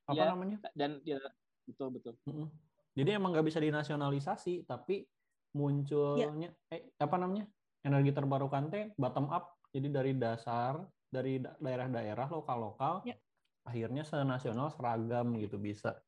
apa 0.07 0.15
Iya. 0.15 0.27
namanya? 0.31 0.59
dan 0.79 0.91
ya 1.03 1.19
betul 1.67 1.89
betul 1.99 2.15
Mm-mm. 2.27 2.49
Jadi 2.97 3.11
emang 3.13 3.37
nggak 3.37 3.45
bisa 3.45 3.61
dinasionalisasi, 3.61 4.65
tapi 4.65 5.05
munculnya 5.53 6.57
eh 6.73 6.89
apa 6.97 7.17
namanya 7.21 7.45
energi 7.85 8.13
terbarukan 8.17 8.73
teh 8.73 8.85
bottom 8.97 9.29
up. 9.29 9.61
Jadi 9.69 9.89
dari 9.93 10.13
dasar 10.17 10.89
dari 11.13 11.45
da- 11.45 11.61
daerah-daerah 11.61 12.29
lokal-lokal, 12.33 13.05
Ya. 13.05 13.21
akhirnya 13.69 14.01
senasional 14.07 14.73
seragam 14.73 15.37
gitu 15.37 15.61
bisa. 15.61 16.01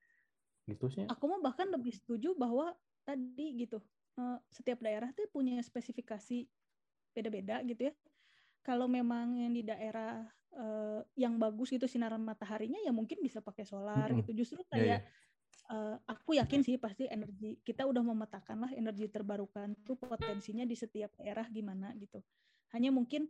Gitu 0.64 0.88
sih. 0.88 1.05
Aku 1.12 1.28
mah 1.28 1.45
bahkan 1.45 1.69
lebih 1.69 1.93
setuju 1.93 2.33
bahwa 2.33 2.73
tadi 3.05 3.69
gitu 3.69 3.85
eh, 4.17 4.38
setiap 4.49 4.81
daerah 4.81 5.12
tuh 5.12 5.28
punya 5.28 5.61
spesifikasi 5.61 6.49
beda-beda 7.12 7.61
gitu 7.69 7.93
ya. 7.93 7.95
Kalau 8.64 8.88
memang 8.88 9.37
yang 9.37 9.52
di 9.52 9.61
daerah 9.61 10.25
eh, 10.57 11.00
yang 11.19 11.37
bagus 11.37 11.75
gitu 11.75 11.85
sinaran 11.85 12.23
mataharinya 12.23 12.81
ya 12.81 12.93
mungkin 12.95 13.21
bisa 13.21 13.43
pakai 13.45 13.64
solar 13.69 14.09
Mm-mm. 14.12 14.25
gitu. 14.25 14.31
Justru 14.45 14.61
Iya, 14.62 14.69
iya. 14.69 14.73
kayak 14.73 15.00
eh, 15.75 15.97
aku 16.09 16.31
yakin 16.40 16.61
sih 16.64 16.76
pasti 16.81 17.05
energi 17.09 17.61
kita 17.64 17.85
udah 17.85 18.02
memetakan 18.05 18.69
lah 18.69 18.73
energi 18.73 19.09
terbarukan 19.11 19.76
tuh 19.85 19.97
potensinya 20.00 20.64
di 20.64 20.76
setiap 20.76 21.12
daerah 21.21 21.45
gimana 21.50 21.93
gitu. 21.99 22.23
Hanya 22.73 22.93
mungkin 22.93 23.28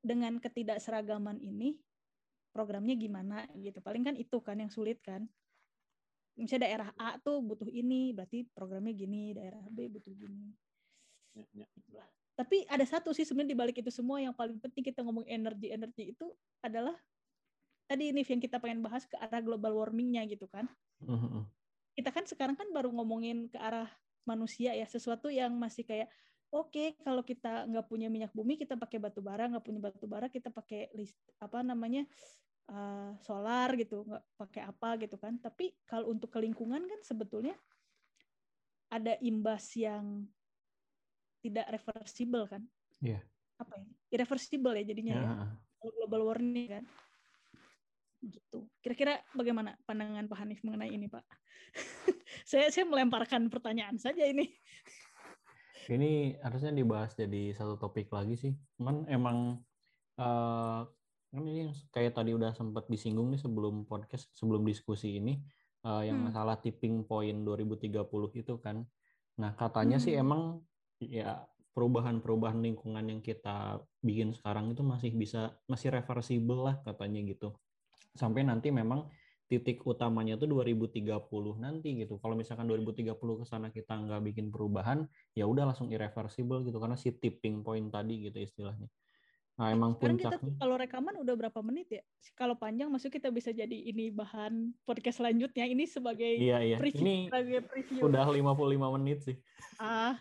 dengan 0.00 0.40
ketidakseragaman 0.40 1.38
ini 1.42 1.76
programnya 2.50 2.94
gimana 2.98 3.46
gitu. 3.54 3.78
Paling 3.78 4.02
kan 4.02 4.14
itu 4.18 4.38
kan 4.42 4.58
yang 4.58 4.70
sulit 4.70 4.98
kan. 5.02 5.26
Misalnya 6.38 6.66
daerah 6.72 6.90
A 6.96 7.20
tuh 7.20 7.44
butuh 7.44 7.68
ini, 7.68 8.16
berarti 8.16 8.48
programnya 8.48 8.96
gini, 8.96 9.36
daerah 9.36 9.60
B 9.68 9.92
butuh 9.92 10.14
gini. 10.14 10.56
Ya, 11.36 11.68
ya. 11.90 12.06
Tapi 12.40 12.64
ada 12.72 12.88
satu 12.88 13.12
sih 13.12 13.28
sebenarnya 13.28 13.52
di 13.52 13.58
balik 13.60 13.76
itu 13.84 13.92
semua 13.92 14.16
yang 14.16 14.32
paling 14.32 14.56
penting 14.56 14.80
kita 14.80 15.04
ngomong 15.04 15.28
energi-energi 15.28 16.16
itu 16.16 16.32
adalah 16.64 16.96
tadi 17.84 18.16
ini 18.16 18.24
yang 18.24 18.40
kita 18.40 18.56
pengen 18.56 18.80
bahas 18.80 19.04
ke 19.04 19.12
arah 19.20 19.44
global 19.44 19.76
warmingnya 19.76 20.24
gitu 20.24 20.48
kan. 20.48 20.64
Mm-mm. 21.04 21.44
kita 21.96 22.08
kan 22.12 22.24
sekarang 22.24 22.56
kan 22.56 22.68
baru 22.72 22.88
ngomongin 22.96 23.52
ke 23.52 23.60
arah 23.60 23.88
manusia 24.24 24.72
ya 24.72 24.84
sesuatu 24.88 25.28
yang 25.32 25.52
masih 25.56 25.84
kayak 25.84 26.08
oke 26.52 26.96
kalau 27.02 27.22
kita 27.24 27.66
nggak 27.66 27.86
punya 27.88 28.12
minyak 28.12 28.30
bumi 28.36 28.58
kita 28.60 28.76
pakai 28.76 29.00
batu 29.00 29.24
bara 29.24 29.48
nggak 29.48 29.64
punya 29.64 29.80
batu 29.80 30.06
bara 30.06 30.28
kita 30.28 30.52
pakai 30.52 30.90
list 30.94 31.16
apa 31.40 31.64
namanya 31.64 32.04
uh, 32.68 33.14
solar 33.24 33.74
gitu 33.78 34.04
nggak 34.06 34.24
pakai 34.38 34.62
apa 34.66 34.88
gitu 35.00 35.16
kan 35.16 35.38
tapi 35.38 35.72
kalau 35.86 36.10
untuk 36.10 36.30
ke 36.30 36.38
lingkungan 36.42 36.84
kan 36.84 37.00
sebetulnya 37.02 37.56
ada 38.90 39.14
imbas 39.22 39.70
yang 39.78 40.26
tidak 41.40 41.66
reversible 41.72 42.44
kan 42.46 42.62
Iya. 43.00 43.20
apa 43.56 43.72
ya 43.76 43.86
irreversible 44.12 44.74
ya 44.76 44.84
jadinya 44.84 45.14
Ya, 45.16 45.20
ya 45.20 45.28
heeh. 45.32 45.50
kalau 45.80 45.92
global 45.96 46.22
warming 46.28 46.68
kan 46.68 46.84
gitu 48.20 48.68
kira-kira 48.84 49.24
bagaimana 49.32 49.80
pandangan 49.88 50.28
Pak 50.28 50.38
Hanif 50.44 50.60
mengenai 50.60 50.92
ini 50.92 51.08
Pak 51.08 51.24
saya 52.50 52.68
saya 52.68 52.84
melemparkan 52.84 53.48
pertanyaan 53.48 53.96
saja 53.96 54.24
ini 54.28 54.48
Ini 55.90 56.38
harusnya 56.38 56.70
dibahas 56.70 57.18
jadi 57.18 57.50
satu 57.50 57.74
topik 57.74 58.14
lagi 58.14 58.38
sih. 58.38 58.54
Cuman 58.78 59.10
emang 59.10 59.58
eh 60.14 60.80
kan 61.30 61.42
ini 61.42 61.66
yang 61.66 61.70
kayak 61.90 62.14
tadi 62.14 62.30
udah 62.30 62.54
sempat 62.54 62.86
disinggung 62.86 63.26
nih 63.34 63.42
sebelum 63.42 63.90
podcast, 63.90 64.30
sebelum 64.30 64.62
diskusi 64.62 65.18
ini 65.18 65.42
eh, 65.82 66.02
yang 66.06 66.22
Hmm. 66.22 66.30
masalah 66.30 66.62
tipping 66.62 67.02
point 67.02 67.42
2030 67.42 68.06
itu 68.38 68.54
kan. 68.62 68.86
Nah, 69.40 69.50
katanya 69.58 69.98
sih 69.98 70.14
Hmm. 70.14 70.22
emang 70.22 70.42
ya 71.00 71.44
perubahan-perubahan 71.72 72.60
lingkungan 72.60 73.04
yang 73.08 73.20
kita 73.24 73.80
bikin 74.04 74.36
sekarang 74.36 74.74
itu 74.74 74.84
masih 74.84 75.10
bisa 75.16 75.56
masih 75.64 75.88
reversible 75.94 76.60
lah 76.66 76.76
katanya 76.84 77.24
gitu. 77.24 77.56
Sampai 78.12 78.44
nanti 78.44 78.68
memang 78.68 79.08
titik 79.50 79.82
utamanya 79.82 80.38
tuh 80.38 80.46
2030 80.46 81.10
nanti 81.58 82.04
gitu. 82.04 82.22
Kalau 82.22 82.38
misalkan 82.38 82.70
2030 82.70 83.16
ke 83.18 83.44
sana 83.48 83.72
kita 83.74 83.98
nggak 83.98 84.22
bikin 84.30 84.46
perubahan, 84.54 85.08
ya 85.34 85.46
udah 85.46 85.72
langsung 85.72 85.90
irreversible 85.90 86.62
gitu 86.62 86.78
karena 86.78 86.94
si 86.94 87.10
tipping 87.16 87.66
point 87.66 87.90
tadi 87.90 88.30
gitu 88.30 88.38
istilahnya. 88.38 88.86
Nah, 89.60 89.76
emang 89.76 89.92
sekarang 89.92 90.16
kita 90.16 90.40
puncaknya. 90.40 90.56
kalau 90.56 90.74
rekaman 90.80 91.14
udah 91.20 91.34
berapa 91.36 91.60
menit 91.60 91.92
ya 91.92 92.02
kalau 92.32 92.56
panjang 92.56 92.88
maksudnya 92.88 93.20
kita 93.20 93.28
bisa 93.28 93.52
jadi 93.52 93.76
ini 93.92 94.08
bahan 94.08 94.72
podcast 94.88 95.20
selanjutnya 95.20 95.68
ini 95.68 95.84
sebagai 95.84 96.32
Iya, 96.40 96.64
iya. 96.64 96.76
preview 96.80 97.04
Ini 97.04 97.16
sebagai 97.28 97.60
preview 97.68 98.00
udah 98.08 98.24
55 98.24 98.96
menit 98.96 99.18
sih. 99.20 99.36
ah 99.76 100.16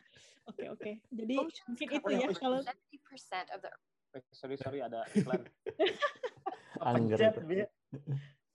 oke 0.49 0.65
oke 0.73 0.91
jadi 1.13 1.35
Oceans 1.37 1.67
mungkin 1.69 1.87
itu 1.93 2.09
ya 2.17 2.27
kalau 2.33 2.59
70% 2.65 3.53
of 3.55 3.59
the 3.61 3.71
sorry 4.33 4.57
sorry 4.57 4.81
ada 4.81 5.05
iklan 5.13 5.45
Angger. 6.79 7.33
Bi. 7.43 7.65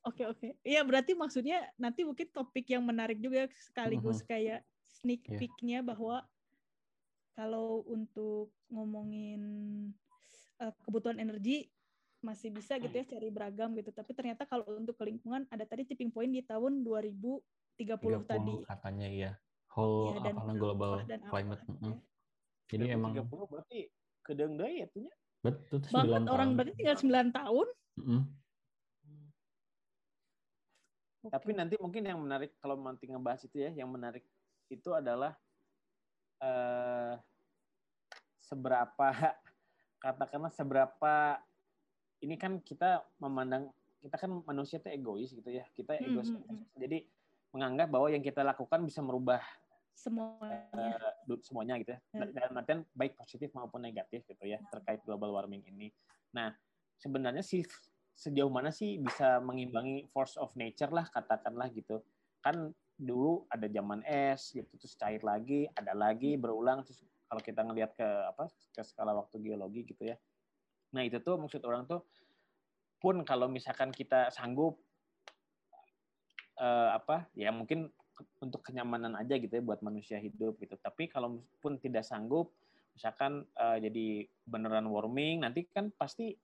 Oke 0.04 0.24
oke. 0.28 0.48
Iya 0.64 0.80
berarti 0.84 1.12
maksudnya 1.16 1.64
nanti 1.80 2.04
mungkin 2.04 2.28
topik 2.30 2.68
yang 2.68 2.84
menarik 2.84 3.18
juga 3.20 3.48
sekaligus 3.56 4.20
kayak 4.24 4.64
sneak 4.80 5.24
Iya. 5.28 5.38
peeknya 5.40 5.78
bahwa 5.80 6.24
kalau 7.34 7.82
untuk 7.90 8.54
ngomongin 8.70 9.42
eh, 10.62 10.72
kebutuhan 10.86 11.18
energi 11.18 11.68
masih 12.24 12.48
bisa 12.54 12.80
gitu 12.80 12.94
ya 12.94 13.04
cari 13.04 13.28
beragam 13.28 13.76
gitu. 13.76 13.92
Tapi 13.92 14.16
ternyata 14.16 14.48
kalau 14.48 14.64
untuk 14.76 14.96
ke 14.96 15.04
lingkungan 15.04 15.44
ada 15.52 15.64
tadi 15.68 15.84
tipping 15.84 16.08
point 16.08 16.32
di 16.32 16.40
tahun 16.40 16.80
2030 16.86 17.44
30 17.76 18.24
tadi. 18.24 18.54
katanya 18.64 19.08
iya. 19.10 19.32
Whole 19.74 20.14
Iya, 20.14 20.18
dan 20.22 20.34
apa 20.38 20.40
namanya, 20.46 20.60
global 20.62 20.92
dan 21.04 21.20
apa 21.26 21.30
climate. 21.34 21.62
ya. 21.66 21.94
Jadi 22.70 22.84
emang 22.94 23.12
30 23.18 23.46
berarti 23.50 23.80
kedeng 24.24 24.52
deui 24.56 24.80
ya 24.80 24.86
betul 25.44 25.76
tuh 25.84 25.90
Banget 25.92 26.24
9 26.24 26.32
orang 26.32 26.48
tahun. 26.48 26.56
berarti 26.56 26.72
tinggal 26.78 26.96
9 26.96 27.28
tahun. 27.34 27.66
Mm-mm. 28.00 28.20
Tapi 31.24 31.50
Oke. 31.50 31.56
nanti 31.56 31.74
mungkin 31.80 32.02
yang 32.04 32.20
menarik 32.20 32.52
kalau 32.60 32.76
nanti 32.76 33.04
ngebahas 33.08 33.40
itu 33.44 33.56
ya, 33.56 33.70
yang 33.72 33.88
menarik 33.88 34.24
itu 34.68 34.90
adalah 34.92 35.32
eh 36.40 37.14
seberapa 38.44 39.08
katakanlah 40.04 40.52
seberapa 40.52 41.40
ini 42.20 42.36
kan 42.36 42.60
kita 42.60 43.04
memandang 43.20 43.72
kita 44.04 44.20
kan 44.20 44.30
manusia 44.44 44.76
itu 44.80 44.88
egois 44.92 45.32
gitu 45.32 45.48
ya. 45.48 45.64
Kita 45.72 45.96
Hmm, 45.96 46.04
egois. 46.12 46.28
hmm, 46.28 46.44
hmm. 46.44 46.64
Jadi 46.76 46.98
menganggap 47.56 47.88
bahwa 47.88 48.08
yang 48.12 48.20
kita 48.20 48.44
lakukan 48.44 48.84
bisa 48.84 49.00
merubah 49.00 49.40
semuanya. 49.94 50.98
du- 51.24 51.40
semuanya 51.40 51.74
gitu 51.80 51.96
ya. 51.96 52.00
Hmm. 52.12 52.30
Dalam 52.34 52.52
artian 52.60 52.80
baik 52.92 53.14
positif 53.16 53.48
maupun 53.54 53.80
negatif 53.80 54.26
gitu 54.28 54.44
ya 54.44 54.60
terkait 54.68 55.00
global 55.06 55.32
warming 55.32 55.64
ini. 55.64 55.88
Nah, 56.34 56.52
sebenarnya 56.98 57.40
sih 57.40 57.64
sejauh 58.14 58.50
mana 58.50 58.70
sih 58.70 58.98
bisa 59.00 59.42
mengimbangi 59.42 60.06
force 60.10 60.38
of 60.38 60.52
nature 60.58 60.90
lah 60.90 61.06
katakanlah 61.08 61.70
gitu. 61.72 62.02
Kan 62.44 62.74
dulu 62.94 63.46
ada 63.50 63.66
zaman 63.66 64.06
es 64.06 64.54
gitu 64.54 64.70
terus 64.78 64.94
cair 64.94 65.22
lagi, 65.24 65.66
ada 65.74 65.96
lagi 65.96 66.38
berulang 66.38 66.86
terus 66.86 67.02
kalau 67.26 67.42
kita 67.42 67.66
ngelihat 67.66 67.96
ke 67.98 68.06
apa 68.06 68.46
ke 68.70 68.82
skala 68.86 69.16
waktu 69.16 69.40
geologi 69.42 69.82
gitu 69.86 70.14
ya. 70.14 70.16
Nah, 70.94 71.02
itu 71.02 71.18
tuh 71.18 71.40
maksud 71.40 71.62
orang 71.66 71.88
tuh 71.88 72.06
pun 73.02 73.20
kalau 73.26 73.50
misalkan 73.50 73.90
kita 73.90 74.30
sanggup 74.30 74.78
eh, 76.56 76.90
apa 76.94 77.26
ya 77.34 77.50
mungkin 77.50 77.90
untuk 78.38 78.62
kenyamanan 78.62 79.18
aja 79.18 79.34
gitu 79.38 79.50
ya 79.50 79.62
buat 79.64 79.82
manusia 79.82 80.18
hidup 80.22 80.58
gitu. 80.62 80.78
Tapi 80.78 81.10
kalau 81.10 81.42
pun 81.58 81.78
tidak 81.82 82.06
sanggup, 82.06 82.54
misalkan 82.94 83.42
eh, 83.58 83.78
jadi 83.82 84.06
beneran 84.46 84.86
warming, 84.86 85.42
nanti 85.42 85.66
kan 85.66 85.90
pasti 85.94 86.34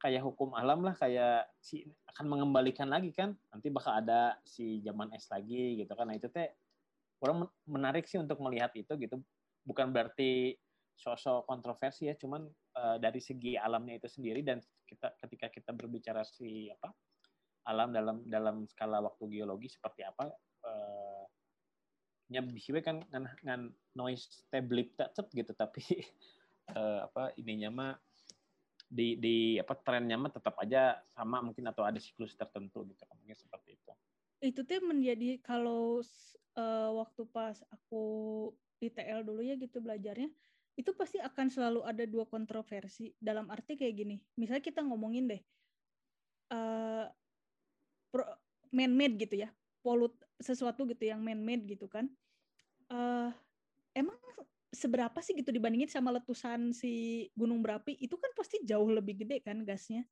kayak 0.00 0.24
hukum 0.24 0.56
alam 0.56 0.80
lah, 0.80 0.96
kayak 0.96 1.52
si 1.60 1.84
akan 2.08 2.26
mengembalikan 2.26 2.88
lagi 2.88 3.12
kan. 3.12 3.36
Nanti 3.52 3.68
bakal 3.68 4.00
ada 4.00 4.40
si 4.48 4.80
zaman 4.80 5.12
es 5.12 5.28
lagi 5.28 5.84
gitu 5.84 5.92
kan. 5.92 6.08
Nah 6.08 6.16
itu 6.16 6.32
teh 6.32 6.48
orang 7.20 7.44
men- 7.44 7.56
menarik 7.68 8.08
sih 8.08 8.16
untuk 8.16 8.40
melihat 8.40 8.72
itu 8.72 8.92
gitu. 8.96 9.20
Bukan 9.68 9.92
berarti 9.92 10.56
sosok 10.96 11.44
kontroversi 11.44 12.08
ya, 12.08 12.16
cuman 12.16 12.48
eh, 12.76 12.96
dari 12.96 13.20
segi 13.20 13.60
alamnya 13.60 14.00
itu 14.00 14.08
sendiri 14.08 14.40
dan 14.40 14.60
kita 14.88 15.16
ketika 15.20 15.46
kita 15.52 15.70
berbicara 15.76 16.24
si 16.24 16.72
apa 16.72 16.96
alam 17.68 17.92
dalam 17.92 18.24
dalam 18.24 18.64
skala 18.66 19.04
waktu 19.04 19.38
geologi 19.38 19.68
seperti 19.68 20.02
apa 20.02 20.32
eh, 20.64 20.99
nya 22.30 22.40
bisa 22.46 22.70
we 22.70 22.80
kan 22.80 23.02
ngan, 23.10 23.26
ngan 23.42 23.62
noise 23.98 24.46
tablet 24.54 24.94
tetep 24.94 25.26
gitu 25.34 25.52
tapi 25.52 25.82
eh, 26.72 27.00
apa 27.02 27.34
ininya 27.34 27.70
mah 27.74 27.92
di 28.90 29.18
di 29.18 29.36
apa 29.58 29.74
trennya 29.78 30.18
mah 30.18 30.30
tetap 30.34 30.54
aja 30.58 31.02
sama 31.14 31.42
mungkin 31.42 31.66
atau 31.70 31.82
ada 31.86 31.98
siklus 31.98 32.34
tertentu 32.38 32.86
gitu 32.86 33.02
mungkin 33.14 33.34
seperti 33.34 33.78
itu. 33.78 33.92
Itu 34.40 34.60
tuh 34.66 34.80
menjadi 34.82 35.42
kalau 35.42 36.00
eh, 36.58 36.90
waktu 36.94 37.22
pas 37.30 37.62
aku 37.70 38.02
di 38.80 38.88
TL 38.88 39.26
dulu 39.26 39.42
ya 39.44 39.58
gitu 39.58 39.82
belajarnya 39.82 40.30
itu 40.78 40.90
pasti 40.96 41.20
akan 41.20 41.46
selalu 41.50 41.80
ada 41.84 42.06
dua 42.06 42.24
kontroversi. 42.30 43.14
Dalam 43.18 43.50
arti 43.50 43.74
kayak 43.74 43.94
gini 43.94 44.16
misalnya 44.38 44.62
kita 44.62 44.80
ngomongin 44.86 45.26
deh 45.30 45.42
eh 46.50 47.06
pro- 48.10 48.38
man-made 48.74 49.14
gitu 49.18 49.46
ya 49.46 49.48
polut 49.80 50.14
sesuatu 50.40 50.84
gitu 50.88 51.08
yang 51.08 51.20
man-made 51.20 51.66
gitu 51.68 51.88
kan. 51.88 52.08
Uh, 52.90 53.30
emang 53.94 54.16
seberapa 54.70 55.18
sih 55.18 55.34
gitu 55.34 55.50
dibandingin 55.50 55.90
sama 55.90 56.14
letusan 56.14 56.70
si 56.70 57.26
gunung 57.34 57.58
berapi 57.58 57.98
itu 57.98 58.14
kan 58.14 58.30
pasti 58.38 58.62
jauh 58.62 58.86
lebih 58.86 59.26
gede 59.26 59.42
kan 59.42 59.66
gasnya. 59.66 60.06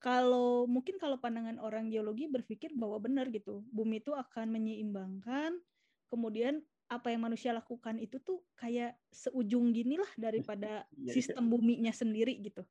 Kalau 0.00 0.64
mungkin 0.64 0.96
kalau 0.96 1.20
pandangan 1.20 1.60
orang 1.60 1.92
geologi 1.92 2.24
berpikir 2.24 2.72
bahwa 2.72 2.96
benar 2.96 3.28
gitu, 3.28 3.60
bumi 3.68 4.00
itu 4.00 4.16
akan 4.16 4.48
menyeimbangkan, 4.48 5.60
kemudian 6.08 6.64
apa 6.88 7.12
yang 7.12 7.28
manusia 7.28 7.52
lakukan 7.52 8.00
itu 8.00 8.16
tuh 8.18 8.40
kayak 8.56 8.96
seujung 9.12 9.70
gini 9.76 10.00
lah 10.00 10.08
daripada 10.16 10.88
iya, 10.96 11.04
iya. 11.04 11.12
sistem 11.12 11.52
buminya 11.52 11.92
sendiri 11.92 12.40
gitu. 12.40 12.64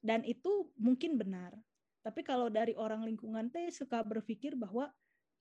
Dan 0.00 0.24
itu 0.24 0.72
mungkin 0.80 1.20
benar. 1.20 1.52
Tapi 2.00 2.24
kalau 2.24 2.48
dari 2.48 2.72
orang 2.72 3.04
lingkungan 3.04 3.52
teh 3.52 3.68
suka 3.68 4.00
berpikir 4.00 4.56
bahwa 4.56 4.88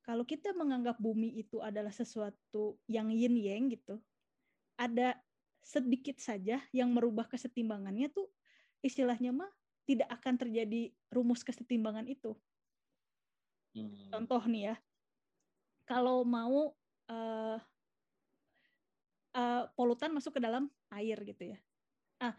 kalau 0.05 0.21
kita 0.21 0.53
menganggap 0.53 1.01
bumi 1.01 1.33
itu 1.41 1.57
adalah 1.65 1.89
sesuatu 1.89 2.77
yang 2.85 3.09
yin 3.09 3.33
yang 3.41 3.73
gitu, 3.73 3.97
ada 4.77 5.17
sedikit 5.65 6.21
saja 6.21 6.61
yang 6.69 6.93
merubah 6.93 7.25
kesetimbangannya 7.25 8.13
tuh 8.13 8.29
istilahnya 8.85 9.33
mah 9.33 9.49
tidak 9.89 10.05
akan 10.13 10.37
terjadi 10.37 10.93
rumus 11.09 11.41
kesetimbangan 11.41 12.05
itu. 12.05 12.37
Hmm. 13.73 14.13
Contoh 14.13 14.45
nih 14.45 14.71
ya, 14.71 14.75
kalau 15.89 16.21
mau 16.21 16.77
uh, 17.09 17.57
uh, 19.33 19.63
polutan 19.73 20.13
masuk 20.13 20.37
ke 20.37 20.41
dalam 20.41 20.69
air 20.93 21.17
gitu 21.25 21.49
ya. 21.49 21.57
Ah, 22.21 22.37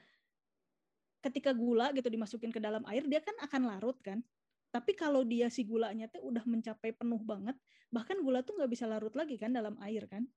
ketika 1.18 1.50
gula 1.50 1.90
gitu 1.90 2.06
dimasukin 2.06 2.54
ke 2.54 2.62
dalam 2.62 2.86
air, 2.86 3.02
dia 3.10 3.18
kan 3.18 3.34
akan 3.42 3.74
larut 3.74 3.98
kan. 4.06 4.22
Tapi 4.76 4.92
kalau 4.92 5.24
dia 5.24 5.48
si 5.48 5.64
gulanya 5.64 6.04
tuh 6.12 6.20
udah 6.28 6.44
mencapai 6.44 6.92
penuh 6.92 7.24
banget, 7.24 7.56
bahkan 7.88 8.20
gula 8.20 8.44
tuh 8.44 8.60
nggak 8.60 8.68
bisa 8.68 8.84
larut 8.84 9.16
lagi 9.16 9.40
kan 9.40 9.56
dalam 9.56 9.72
air 9.80 10.04
kan? 10.04 10.28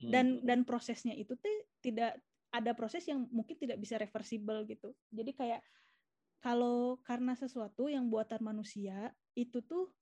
Dan 0.00 0.40
hmm. 0.40 0.48
dan 0.48 0.64
prosesnya 0.64 1.12
itu 1.12 1.36
tuh 1.36 1.68
tidak 1.84 2.16
ada 2.48 2.72
proses 2.72 3.04
yang 3.04 3.28
mungkin 3.28 3.60
tidak 3.60 3.76
bisa 3.76 4.00
reversible 4.00 4.64
gitu. 4.64 4.96
Jadi 5.12 5.36
kayak 5.36 5.60
kalau 6.40 6.96
karena 7.04 7.36
sesuatu 7.36 7.92
yang 7.92 8.08
buatan 8.08 8.40
manusia 8.40 9.12
itu 9.36 9.60
tuh 9.60 9.92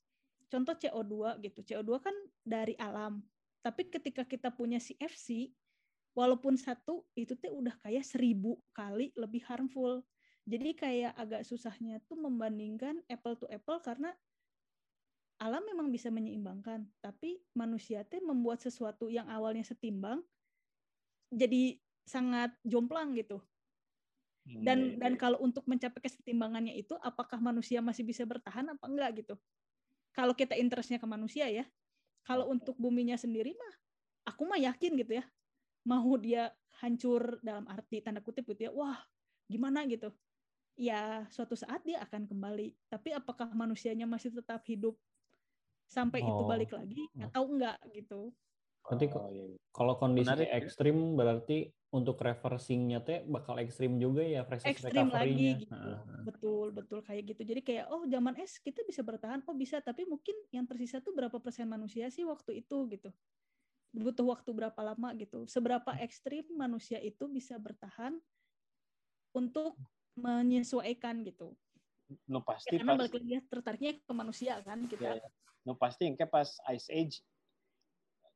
contoh 0.46 0.78
CO2 0.78 1.42
gitu. 1.42 1.66
CO2 1.66 1.90
kan 1.98 2.14
dari 2.46 2.78
alam. 2.78 3.18
Tapi 3.58 3.90
ketika 3.90 4.22
kita 4.22 4.54
punya 4.54 4.78
CFC 4.78 5.50
walaupun 6.14 6.54
satu 6.54 7.02
itu 7.18 7.34
tuh 7.34 7.58
udah 7.58 7.74
kayak 7.82 8.06
seribu 8.06 8.62
kali 8.70 9.10
lebih 9.18 9.42
harmful 9.50 10.06
jadi 10.50 10.74
kayak 10.74 11.12
agak 11.14 11.42
susahnya 11.46 12.02
tuh 12.10 12.18
membandingkan 12.18 13.06
apple 13.06 13.38
to 13.38 13.46
apple 13.46 13.78
karena 13.78 14.10
alam 15.40 15.64
memang 15.64 15.88
bisa 15.88 16.12
menyeimbangkan, 16.12 16.84
tapi 17.00 17.40
manusia 17.56 18.04
teh 18.04 18.20
membuat 18.20 18.60
sesuatu 18.60 19.08
yang 19.08 19.24
awalnya 19.32 19.64
setimbang 19.64 20.20
jadi 21.32 21.78
sangat 22.04 22.52
jomplang 22.66 23.14
gitu. 23.16 23.40
Hmm, 24.44 24.66
dan 24.66 24.78
iya, 24.92 24.98
dan 24.98 25.12
iya. 25.14 25.20
kalau 25.20 25.38
untuk 25.40 25.64
mencapai 25.64 26.02
kesetimbangannya 26.02 26.74
itu 26.76 26.98
apakah 27.00 27.38
manusia 27.38 27.78
masih 27.80 28.02
bisa 28.02 28.26
bertahan 28.26 28.66
apa 28.68 28.84
enggak 28.84 29.24
gitu. 29.24 29.34
Kalau 30.10 30.34
kita 30.34 30.58
interestnya 30.58 30.98
ke 30.98 31.06
manusia 31.06 31.46
ya. 31.46 31.64
Kalau 32.26 32.52
untuk 32.52 32.76
buminya 32.76 33.16
sendiri 33.16 33.56
mah 33.56 33.74
aku 34.28 34.44
mah 34.44 34.60
yakin 34.60 34.98
gitu 35.00 35.22
ya. 35.22 35.24
Mau 35.88 36.12
dia 36.20 36.52
hancur 36.84 37.40
dalam 37.40 37.64
arti 37.70 38.02
tanda 38.04 38.20
kutip 38.20 38.44
gitu 38.50 38.68
ya. 38.68 38.72
Wah, 38.74 38.98
gimana 39.48 39.86
gitu. 39.88 40.12
Ya, 40.80 41.28
suatu 41.28 41.52
saat 41.52 41.84
dia 41.84 42.00
akan 42.00 42.24
kembali. 42.24 42.72
Tapi 42.88 43.12
apakah 43.12 43.52
manusianya 43.52 44.08
masih 44.08 44.32
tetap 44.32 44.64
hidup 44.64 44.96
sampai 45.84 46.24
oh. 46.24 46.32
itu 46.32 46.42
balik 46.48 46.72
lagi 46.72 47.04
atau 47.20 47.44
enggak 47.52 47.76
gitu. 47.92 48.32
Nanti 48.88 49.12
oh, 49.12 49.28
iya, 49.28 49.44
iya. 49.44 49.58
kalau 49.76 50.00
kondisi 50.00 50.24
Menarik, 50.24 50.48
ya. 50.48 50.56
ekstrim 50.56 50.96
ya? 50.96 51.14
berarti 51.20 51.58
untuk 51.90 52.16
reversingnya 52.22 53.04
teh 53.04 53.26
bakal 53.28 53.60
ekstrim 53.60 54.00
juga 54.00 54.24
ya 54.24 54.40
proses 54.46 54.72
ekstrim 54.72 55.12
lagi 55.12 55.66
gitu. 55.66 55.74
Nah. 55.76 56.24
Betul, 56.24 56.66
betul 56.72 57.04
kayak 57.04 57.36
gitu. 57.36 57.42
Jadi 57.44 57.60
kayak 57.60 57.92
oh 57.92 58.08
zaman 58.08 58.40
es 58.40 58.56
kita 58.56 58.80
bisa 58.88 59.04
bertahan, 59.04 59.44
oh 59.44 59.52
bisa, 59.58 59.84
tapi 59.84 60.08
mungkin 60.08 60.32
yang 60.48 60.64
tersisa 60.64 61.04
tuh 61.04 61.12
berapa 61.12 61.36
persen 61.42 61.68
manusia 61.68 62.08
sih 62.08 62.24
waktu 62.24 62.64
itu 62.64 62.88
gitu. 62.88 63.12
Butuh 63.92 64.24
waktu 64.24 64.48
berapa 64.54 64.80
lama 64.80 65.12
gitu. 65.18 65.44
Seberapa 65.44 65.92
ekstrim 66.00 66.48
manusia 66.56 66.96
itu 67.04 67.28
bisa 67.28 67.60
bertahan 67.60 68.16
untuk 69.36 69.76
menyesuaikan 70.18 71.22
gitu. 71.26 71.54
No 72.26 72.42
pasti. 72.42 72.74
Ya, 72.74 72.82
karena 72.82 72.98
balik 72.98 73.14
lagi 73.14 73.38
tertariknya 73.46 73.92
ke 74.02 74.12
manusia 74.12 74.58
kan 74.66 74.86
kita. 74.90 75.02
Ya, 75.02 75.14
ya 75.22 75.28
no 75.64 75.76
pasti 75.76 76.08
engke 76.08 76.24
pas 76.24 76.48
Ice 76.72 76.88
Age 76.88 77.20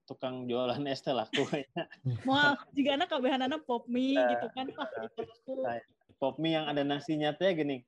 tukang 0.04 0.44
jualan 0.44 0.84
es 0.84 1.00
teh 1.00 1.16
laku 1.16 1.48
Mau 2.28 2.52
jika 2.76 3.00
anak 3.00 3.08
kabehan 3.08 3.40
anak 3.40 3.64
pop 3.64 3.88
mie 3.88 4.20
uh, 4.20 4.28
gitu 4.36 4.46
kan 4.52 4.68
uh, 4.76 5.80
pop 6.20 6.36
mie 6.36 6.60
yang 6.60 6.68
ada 6.68 6.84
nasinya 6.84 7.32
teh 7.32 7.56
gini. 7.56 7.80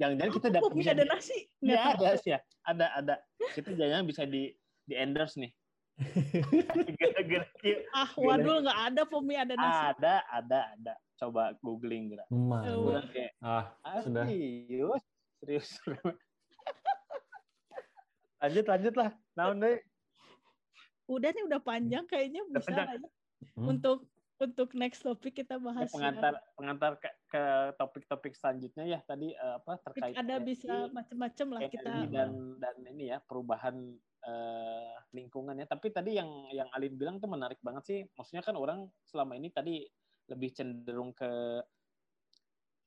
Jangan-jangan 0.00 0.32
kita 0.32 0.48
dapat 0.48 0.72
bisa 0.72 0.90
ada 0.96 1.04
nasi? 1.04 1.44
Ya 1.60 1.92
ada 1.92 2.16
sih 2.16 2.32
ya. 2.32 2.40
Ada 2.64 2.86
ada. 3.04 3.14
Kita 3.52 3.76
jangan 3.76 4.08
bisa 4.08 4.24
di 4.24 4.56
di 4.88 4.94
endorse 4.96 5.36
nih. 5.36 5.52
ah 7.98 8.10
waduh 8.14 8.62
nggak 8.62 8.80
ada 8.92 9.02
pop 9.02 9.22
mie 9.22 9.38
ada 9.38 9.54
nasi. 9.58 9.82
Ada 9.98 10.14
ada 10.30 10.60
ada. 10.78 10.94
Coba 11.18 11.50
googling 11.58 12.14
gitu. 12.14 12.22
ah, 13.42 13.74
ah 13.82 14.00
sudah. 14.02 14.26
Serius 14.26 15.02
serius 15.38 15.68
lanjut 18.42 18.66
lanjut 18.66 18.94
lah 18.98 19.10
naon 19.34 19.58
deh 19.62 19.78
udah 21.08 21.30
nih 21.32 21.44
udah 21.48 21.60
panjang 21.62 22.04
kayaknya 22.04 22.44
bisa 22.52 22.70
lah 22.74 22.94
ya. 22.94 23.08
Hmm. 23.54 23.74
untuk 23.74 24.06
untuk 24.38 24.70
next 24.78 25.02
topik 25.02 25.42
kita 25.42 25.58
bahas 25.58 25.90
pengantar 25.90 26.38
ya. 26.38 26.42
pengantar 26.54 26.92
ke, 27.02 27.10
ke 27.26 27.42
topik-topik 27.74 28.38
selanjutnya 28.38 28.86
ya 28.86 28.98
tadi 29.02 29.34
uh, 29.34 29.58
apa 29.58 29.82
terkait 29.82 30.14
ada 30.14 30.38
bisa 30.38 30.86
macam-macam 30.94 31.46
lah 31.58 31.60
kita 31.66 32.06
dan 32.06 32.54
dan 32.62 32.76
ini 32.86 33.10
ya 33.14 33.18
perubahan 33.26 33.98
uh, 34.28 34.94
lingkungan 35.16 35.56
ya 35.56 35.64
tapi 35.64 35.88
tadi 35.88 36.20
yang 36.20 36.28
yang 36.52 36.68
Alin 36.76 36.94
bilang 37.00 37.16
tuh 37.16 37.32
menarik 37.32 37.58
banget 37.64 37.84
sih 37.88 38.00
maksudnya 38.12 38.44
kan 38.44 38.54
orang 38.60 38.84
selama 39.08 39.32
ini 39.40 39.48
tadi 39.48 39.88
lebih 40.28 40.52
cenderung 40.52 41.16
ke 41.16 41.64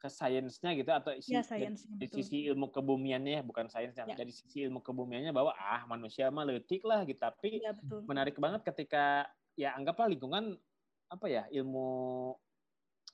ke 0.02 0.10
sainsnya 0.10 0.74
gitu 0.74 0.90
atau 0.90 1.14
isi, 1.14 1.38
ya, 1.38 1.46
science, 1.46 1.86
dari 1.86 2.10
sisi 2.10 2.50
ilmu 2.50 2.74
kebumiannya 2.74 3.38
ya, 3.38 3.44
bukan 3.46 3.70
sains 3.70 3.94
ya. 3.94 4.10
dari 4.10 4.34
sisi 4.34 4.66
ilmu 4.66 4.82
kebumiannya 4.82 5.30
bahwa 5.30 5.54
ah 5.54 5.86
manusia 5.86 6.34
mah 6.34 6.42
letik 6.42 6.82
lah 6.82 7.06
gitu 7.06 7.22
tapi 7.22 7.62
ya, 7.62 7.78
betul. 7.78 8.02
menarik 8.10 8.34
banget 8.42 8.66
ketika 8.66 9.30
ya 9.54 9.78
anggaplah 9.78 10.10
lingkungan 10.10 10.58
apa 11.06 11.26
ya 11.30 11.46
ilmu 11.54 12.34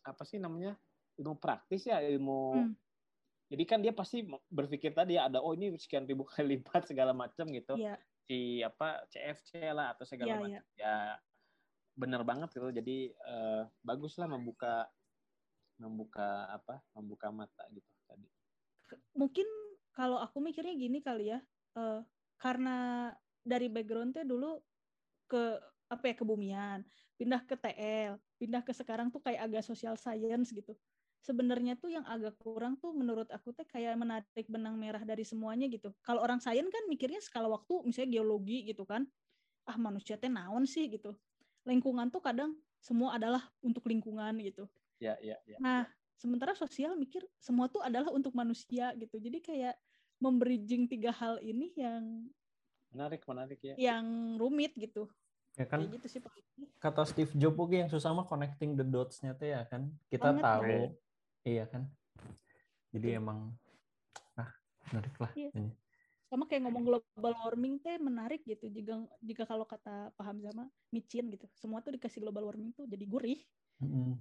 apa 0.07 0.23
sih 0.23 0.39
namanya 0.39 0.79
ilmu 1.19 1.35
praktis 1.35 1.91
ya 1.91 1.99
ilmu 1.99 2.55
hmm. 2.55 2.73
jadi 3.51 3.63
kan 3.67 3.79
dia 3.83 3.91
pasti 3.91 4.23
berpikir 4.47 4.95
tadi 4.95 5.19
ada 5.19 5.43
oh 5.43 5.51
ini 5.51 5.75
sekian 5.75 6.07
ribu 6.07 6.23
kali 6.23 6.47
lipat 6.55 6.87
segala 6.87 7.11
macam 7.11 7.51
gitu 7.51 7.75
ya. 7.75 7.99
Si 8.27 8.59
apa 8.59 9.07
CFC 9.07 9.71
lah 9.71 9.95
atau 9.95 10.03
segala 10.03 10.35
ya, 10.35 10.37
macam. 10.37 10.51
Ya. 10.51 10.61
ya 10.75 10.95
benar 11.97 12.21
banget 12.27 12.51
gitu. 12.53 12.69
Jadi 12.69 13.15
uh, 13.25 13.63
bagus 13.81 14.19
lah 14.19 14.27
membuka 14.27 14.85
membuka 15.79 16.45
apa 16.51 16.83
membuka 16.93 17.31
mata 17.31 17.63
gitu 17.71 17.87
tadi. 18.05 18.27
Mungkin 19.15 19.47
kalau 19.95 20.21
aku 20.21 20.43
mikirnya 20.43 20.75
gini 20.75 21.01
kali 21.01 21.33
ya 21.33 21.39
uh, 21.79 22.03
karena 22.37 23.09
dari 23.41 23.71
backgroundnya 23.71 24.27
dulu 24.27 24.61
ke 25.25 25.57
apa 25.87 26.03
ya 26.11 26.15
kebumian 26.19 26.79
pindah 27.15 27.41
ke 27.47 27.55
TL 27.55 28.19
pindah 28.37 28.61
ke 28.61 28.75
sekarang 28.75 29.07
tuh 29.09 29.23
kayak 29.23 29.47
agak 29.47 29.63
social 29.63 29.95
science 29.95 30.51
gitu 30.51 30.75
sebenarnya 31.21 31.75
tuh 31.75 31.91
yang 31.91 32.05
agak 32.07 32.37
kurang 32.39 32.77
tuh 32.79 32.93
menurut 32.95 33.27
aku 33.33 33.51
tuh 33.51 33.65
kayak 33.67 33.97
menarik 33.99 34.47
benang 34.47 34.79
merah 34.79 35.03
dari 35.03 35.25
semuanya 35.27 35.67
gitu 35.67 35.91
kalau 36.05 36.23
orang 36.23 36.39
sains 36.39 36.69
kan 36.69 36.83
mikirnya 36.87 37.19
skala 37.19 37.51
waktu 37.51 37.83
misalnya 37.83 38.19
geologi 38.19 38.67
gitu 38.67 38.87
kan 38.87 39.03
ah 39.67 39.75
manusia 39.75 40.15
teh 40.15 40.31
naon 40.31 40.63
sih 40.63 40.87
gitu 40.87 41.17
lingkungan 41.67 42.07
tuh 42.07 42.23
kadang 42.23 42.55
semua 42.79 43.19
adalah 43.19 43.43
untuk 43.59 43.83
lingkungan 43.89 44.39
gitu 44.39 44.69
Ya, 44.97 45.13
ya, 45.21 45.37
ya. 45.45 45.57
Nah, 45.61 45.85
sementara 46.17 46.57
sosial 46.57 46.97
mikir 46.97 47.21
semua 47.37 47.69
tuh 47.69 47.85
adalah 47.85 48.09
untuk 48.09 48.33
manusia 48.33 48.93
gitu. 48.97 49.21
Jadi 49.21 49.39
kayak 49.41 49.75
membridging 50.17 50.89
tiga 50.89 51.13
hal 51.13 51.37
ini 51.45 51.69
yang 51.77 52.25
menarik, 52.89 53.21
menarik 53.29 53.59
ya. 53.61 53.75
Yang 53.77 54.05
rumit 54.41 54.73
gitu. 54.73 55.05
Ya 55.57 55.65
kan. 55.69 55.85
Kayak 55.85 56.01
gitu 56.01 56.07
sih 56.09 56.21
Kata 56.81 57.05
Steve 57.05 57.33
Jobs 57.37 57.69
yang 57.73 57.89
susah 57.89 58.13
mah 58.13 58.25
connecting 58.25 58.73
the 58.73 58.85
dots-nya 58.85 59.37
tuh 59.37 59.53
ya 59.53 59.61
kan. 59.69 59.93
Kita 60.09 60.33
Banget 60.33 60.43
tahu. 60.45 60.61
Ya. 60.65 60.89
Iya 61.47 61.63
kan. 61.71 61.87
Jadi 62.91 63.07
Betul. 63.15 63.21
emang 63.23 63.39
ah 64.35 64.51
menarik 64.91 65.15
lah. 65.15 65.31
Iya. 65.31 65.51
Ini. 65.55 65.71
Sama 66.27 66.43
kayak 66.43 66.67
ngomong 66.67 66.83
global 66.83 67.33
warming 67.47 67.79
teh 67.79 67.95
menarik 67.95 68.43
gitu. 68.43 68.67
Jika 68.67 68.99
jika 69.23 69.43
kalau 69.47 69.63
kata 69.63 70.11
paham 70.19 70.43
sama 70.43 70.67
micin 70.91 71.31
gitu. 71.31 71.47
Semua 71.55 71.79
tuh 71.79 71.95
dikasih 71.95 72.19
global 72.19 72.51
warming 72.51 72.75
tuh 72.75 72.83
jadi 72.83 73.07
gurih. 73.07 73.39
Mm 73.79 73.87
-hmm. 73.87 74.11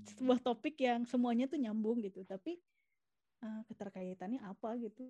sebuah 0.16 0.40
topik 0.40 0.80
yang 0.80 1.04
semuanya 1.04 1.44
tuh 1.50 1.58
nyambung 1.60 2.00
gitu 2.00 2.22
tapi 2.24 2.56
uh, 3.44 3.60
keterkaitannya 3.66 4.40
apa 4.40 4.78
gitu 4.78 5.04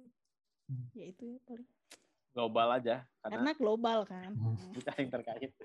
Ya 0.96 1.04
itu 1.08 1.36
ya 1.36 1.38
paling. 1.44 1.68
Global 2.32 2.80
aja 2.80 3.04
karena, 3.20 3.44
Karena 3.44 3.52
global 3.60 3.98
kan. 4.08 4.32
kita 4.72 4.90
yang 4.96 5.10
terkait. 5.12 5.52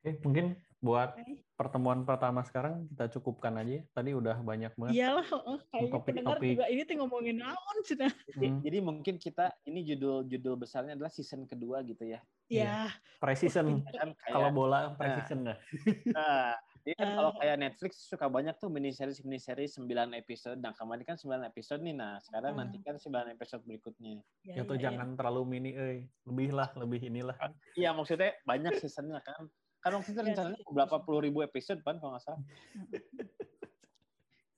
Oke, 0.00 0.16
mungkin 0.24 0.56
buat 0.78 1.10
pertemuan 1.52 2.06
pertama 2.06 2.40
sekarang 2.40 2.86
kita 2.88 3.10
cukupkan 3.10 3.50
aja. 3.56 3.78
ya. 3.78 3.82
Tadi 3.90 4.10
udah 4.12 4.38
banyak 4.38 4.72
banget. 4.74 4.94
Iyalah, 4.94 5.26
oh, 5.34 5.58
kayaknya 5.68 5.98
pendengar 5.98 6.38
Topik-topik. 6.38 6.50
juga 6.54 6.66
ini 6.68 6.82
tuh 6.82 6.94
ngomongin 6.96 7.36
naon 7.36 7.78
cenah. 7.82 8.14
Hmm, 8.32 8.62
Jadi 8.62 8.78
mungkin 8.78 9.14
kita 9.16 9.46
ini 9.64 9.82
judul-judul 9.84 10.54
besarnya 10.56 10.94
adalah 10.94 11.10
season 11.10 11.44
kedua 11.44 11.82
gitu 11.82 12.06
ya. 12.06 12.22
Ya, 12.46 12.88
precision. 13.18 13.82
Kan 13.84 14.14
kayak 14.14 14.30
Kalau 14.30 14.50
bola 14.50 14.94
precision 14.94 15.44
dah. 15.44 15.58
Nah, 16.14 16.54
jadi 16.80 16.94
kan 16.94 17.04
Eh. 17.04 17.14
kalau 17.14 17.32
kayak 17.34 17.56
Netflix 17.58 17.92
suka 18.06 18.26
banyak 18.26 18.54
tuh 18.56 18.70
mini 18.70 18.88
series 18.88 19.20
mini 19.20 19.36
series 19.36 19.76
9 19.76 19.84
episode. 20.14 20.56
Nah, 20.56 20.72
kemarin 20.72 21.04
kan 21.04 21.16
9 21.16 21.44
episode 21.44 21.82
nih. 21.82 21.92
Nah, 21.92 22.16
sekarang 22.18 22.54
Ah. 22.54 22.58
nanti 22.62 22.80
kan 22.80 22.96
9 22.96 23.12
episode 23.28 23.60
berikutnya. 23.62 24.22
ya, 24.40 24.54
Ya 24.54 24.62
tuh 24.62 24.74
ya, 24.74 24.80
ya. 24.80 24.84
jangan 24.88 25.12
terlalu 25.12 25.42
mini, 25.44 25.70
eh. 25.74 26.06
Lebih 26.24 26.48
lah, 26.50 26.70
lebih 26.72 27.00
inilah. 27.04 27.36
Iya, 27.74 27.92
maksudnya 27.92 28.32
banyak 28.42 28.78
seasonnya 28.78 29.20
kan. 29.20 29.50
Kan 29.78 29.94
waktu 29.94 30.10
itu 30.10 30.18
Iya, 30.18 30.26
rencananya 30.28 30.60
berapa 30.66 30.96
puluh 31.00 31.20
ribu 31.22 31.38
episode 31.40 31.80
kan 31.80 31.96
kalau 31.96 32.12
nggak 32.12 32.24
salah. 32.24 32.42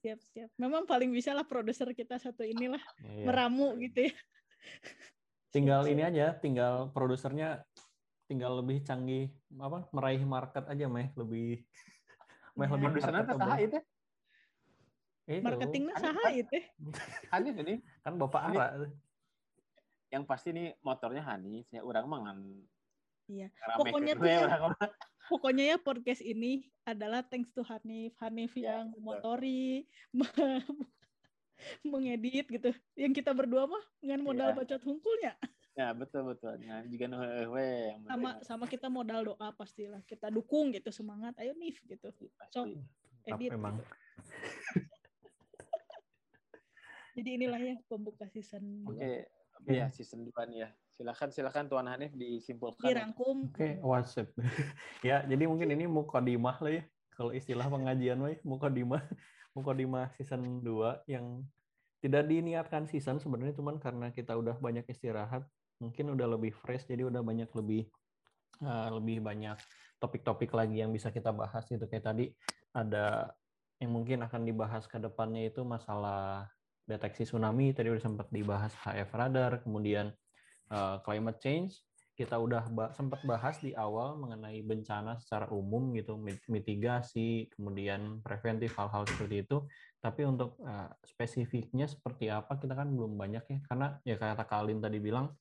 Siap, 0.01 0.17
siap. 0.25 0.49
Memang 0.57 0.89
paling 0.89 1.13
bisa 1.13 1.37
lah 1.37 1.45
produser 1.45 1.93
kita 1.93 2.17
satu 2.17 2.41
inilah 2.41 2.81
Iya. 3.05 3.29
meramu 3.29 3.77
gitu 3.77 4.09
ya. 4.09 4.15
Tinggal 5.53 5.85
ini 5.85 6.01
aja, 6.01 6.33
tinggal 6.33 6.89
produsernya 6.89 7.69
tinggal 8.25 8.65
lebih 8.65 8.81
canggih 8.81 9.29
apa 9.53 9.91
meraih 9.91 10.23
market 10.23 10.63
aja 10.65 10.87
meh 10.87 11.11
lebih 11.13 11.67
meh 12.55 12.65
Ya. 12.65 12.73
lebih 12.73 12.87
Produsernya 12.97 13.25
saha 13.29 13.57
itu? 13.61 13.79
Itu, 15.29 15.45
Marketingnya 15.45 15.95
Kan- 15.95 16.05
saha 16.09 16.25
itu. 16.33 16.57
Hanif 17.29 17.55
ini. 17.61 17.75
kan 18.01 18.17
Bapak 18.17 18.41
Ara 18.41 18.67
Yang 20.09 20.25
pasti 20.25 20.49
nih 20.51 20.75
motornya 20.81 21.23
Hanif. 21.23 21.69
Ya, 21.69 21.85
orang 21.85 22.09
mah 22.09 22.19
ngan 22.25 22.39
Iya. 23.29 23.53
Pokoknya 23.77 24.17
ke 24.17 24.17
tuh 24.17 24.27
ya. 24.27 24.41
Pokoknya 25.31 25.65
ya 25.65 25.77
podcast 25.79 26.19
ini 26.21 26.67
adalah 26.83 27.23
thanks 27.23 27.55
to 27.55 27.63
Hanif. 27.63 28.19
Hanif 28.19 28.51
Ya, 28.59 28.83
yang 28.83 28.91
betul. 28.91 29.03
motori, 29.07 29.87
mengedit 31.87 32.51
gitu. 32.51 32.75
Yang 32.99 33.23
kita 33.23 33.31
berdua 33.31 33.71
mah 33.71 33.85
dengan 34.03 34.27
modal 34.27 34.51
Iya. 34.51 34.59
bacot 34.59 34.83
hungkulnya. 34.83 35.39
Ya, 35.79 35.95
betul 35.95 36.35
betul. 36.35 36.59
Nah, 36.67 36.83
heueuh 36.83 37.95
yang 37.95 38.03
Sama 38.11 38.31
sama 38.43 38.67
kita 38.67 38.91
modal 38.91 39.23
doa 39.33 39.55
pastilah. 39.55 40.03
Kita 40.03 40.27
dukung 40.29 40.75
gitu 40.75 40.91
semangat. 40.91 41.39
Ayo 41.39 41.55
Nif 41.55 41.79
gitu. 41.87 42.11
Sok 42.51 42.75
Tapi 43.23 43.47
edit. 43.47 43.55
emang 43.55 43.79
Jadi 47.15 47.29
inilah 47.39 47.61
ya 47.61 47.75
pembuka 47.87 48.27
season 48.31 48.83
2. 48.87 48.99
Oke, 48.99 49.13
oke 49.63 49.71
ya 49.71 49.87
season 49.95 50.27
2 50.27 50.31
nih 50.51 50.59
ya. 50.67 50.71
Silakan 51.01 51.33
silakan 51.33 51.65
Tuan 51.65 51.89
Hanif 51.89 52.13
disimpulkan. 52.13 52.85
Dirangkum. 52.85 53.49
oke 53.49 53.81
WhatsApp 53.81 54.37
ya 55.09 55.25
jadi 55.25 55.49
mungkin 55.49 55.73
ini 55.73 55.89
mukodimah 55.89 56.61
lah 56.61 56.77
ya 56.77 56.85
kalau 57.17 57.33
istilah 57.33 57.73
pengajian 57.73 58.21
mah 58.21 58.37
ya, 58.37 58.39
mukodimah 58.45 59.01
mukodimah 59.57 60.13
season 60.21 60.61
2 60.61 61.09
yang 61.09 61.41
tidak 62.05 62.29
diniatkan 62.29 62.85
season 62.85 63.17
sebenarnya 63.17 63.57
cuman 63.57 63.81
karena 63.81 64.13
kita 64.13 64.37
udah 64.37 64.61
banyak 64.61 64.85
istirahat 64.93 65.49
mungkin 65.81 66.13
udah 66.13 66.37
lebih 66.37 66.53
fresh 66.53 66.85
jadi 66.85 67.09
udah 67.09 67.25
banyak 67.25 67.49
lebih 67.57 67.89
eh, 68.61 68.89
lebih 68.93 69.25
banyak 69.25 69.57
topik-topik 70.05 70.53
lagi 70.53 70.85
yang 70.85 70.93
bisa 70.93 71.09
kita 71.09 71.33
bahas 71.33 71.65
gitu 71.65 71.89
kayak 71.89 72.13
tadi 72.13 72.29
ada 72.77 73.33
yang 73.81 73.97
mungkin 73.97 74.21
akan 74.21 74.45
dibahas 74.45 74.85
ke 74.85 75.01
depannya 75.01 75.49
itu 75.49 75.65
masalah 75.65 76.45
deteksi 76.85 77.25
tsunami 77.25 77.73
tadi 77.73 77.89
udah 77.89 78.05
sempat 78.05 78.29
dibahas 78.29 78.77
HF 78.85 79.09
radar 79.17 79.65
kemudian 79.65 80.13
eh, 80.71 80.97
climate 81.03 81.39
change 81.43 81.83
kita 82.15 82.37
udah 82.37 82.69
ba- 82.69 82.93
sempat 82.93 83.25
bahas 83.25 83.57
di 83.65 83.73
awal 83.73 84.21
mengenai 84.21 84.61
bencana 84.61 85.17
secara 85.17 85.49
umum 85.49 85.97
gitu 85.97 86.21
mit- 86.21 86.45
mitigasi 86.53 87.49
kemudian 87.57 88.21
preventif 88.21 88.77
hal-hal 88.77 89.09
seperti 89.09 89.49
itu. 89.49 89.65
Tapi 90.05 90.29
untuk 90.29 90.61
eh, 90.61 90.91
spesifiknya 91.09 91.89
seperti 91.89 92.29
apa 92.29 92.61
kita 92.61 92.77
kan 92.77 92.93
belum 92.93 93.17
banyak 93.17 93.45
ya. 93.49 93.59
Karena 93.65 93.87
ya 94.05 94.21
kata 94.21 94.45
Kalin 94.45 94.85
tadi 94.85 95.01
bilang 95.01 95.33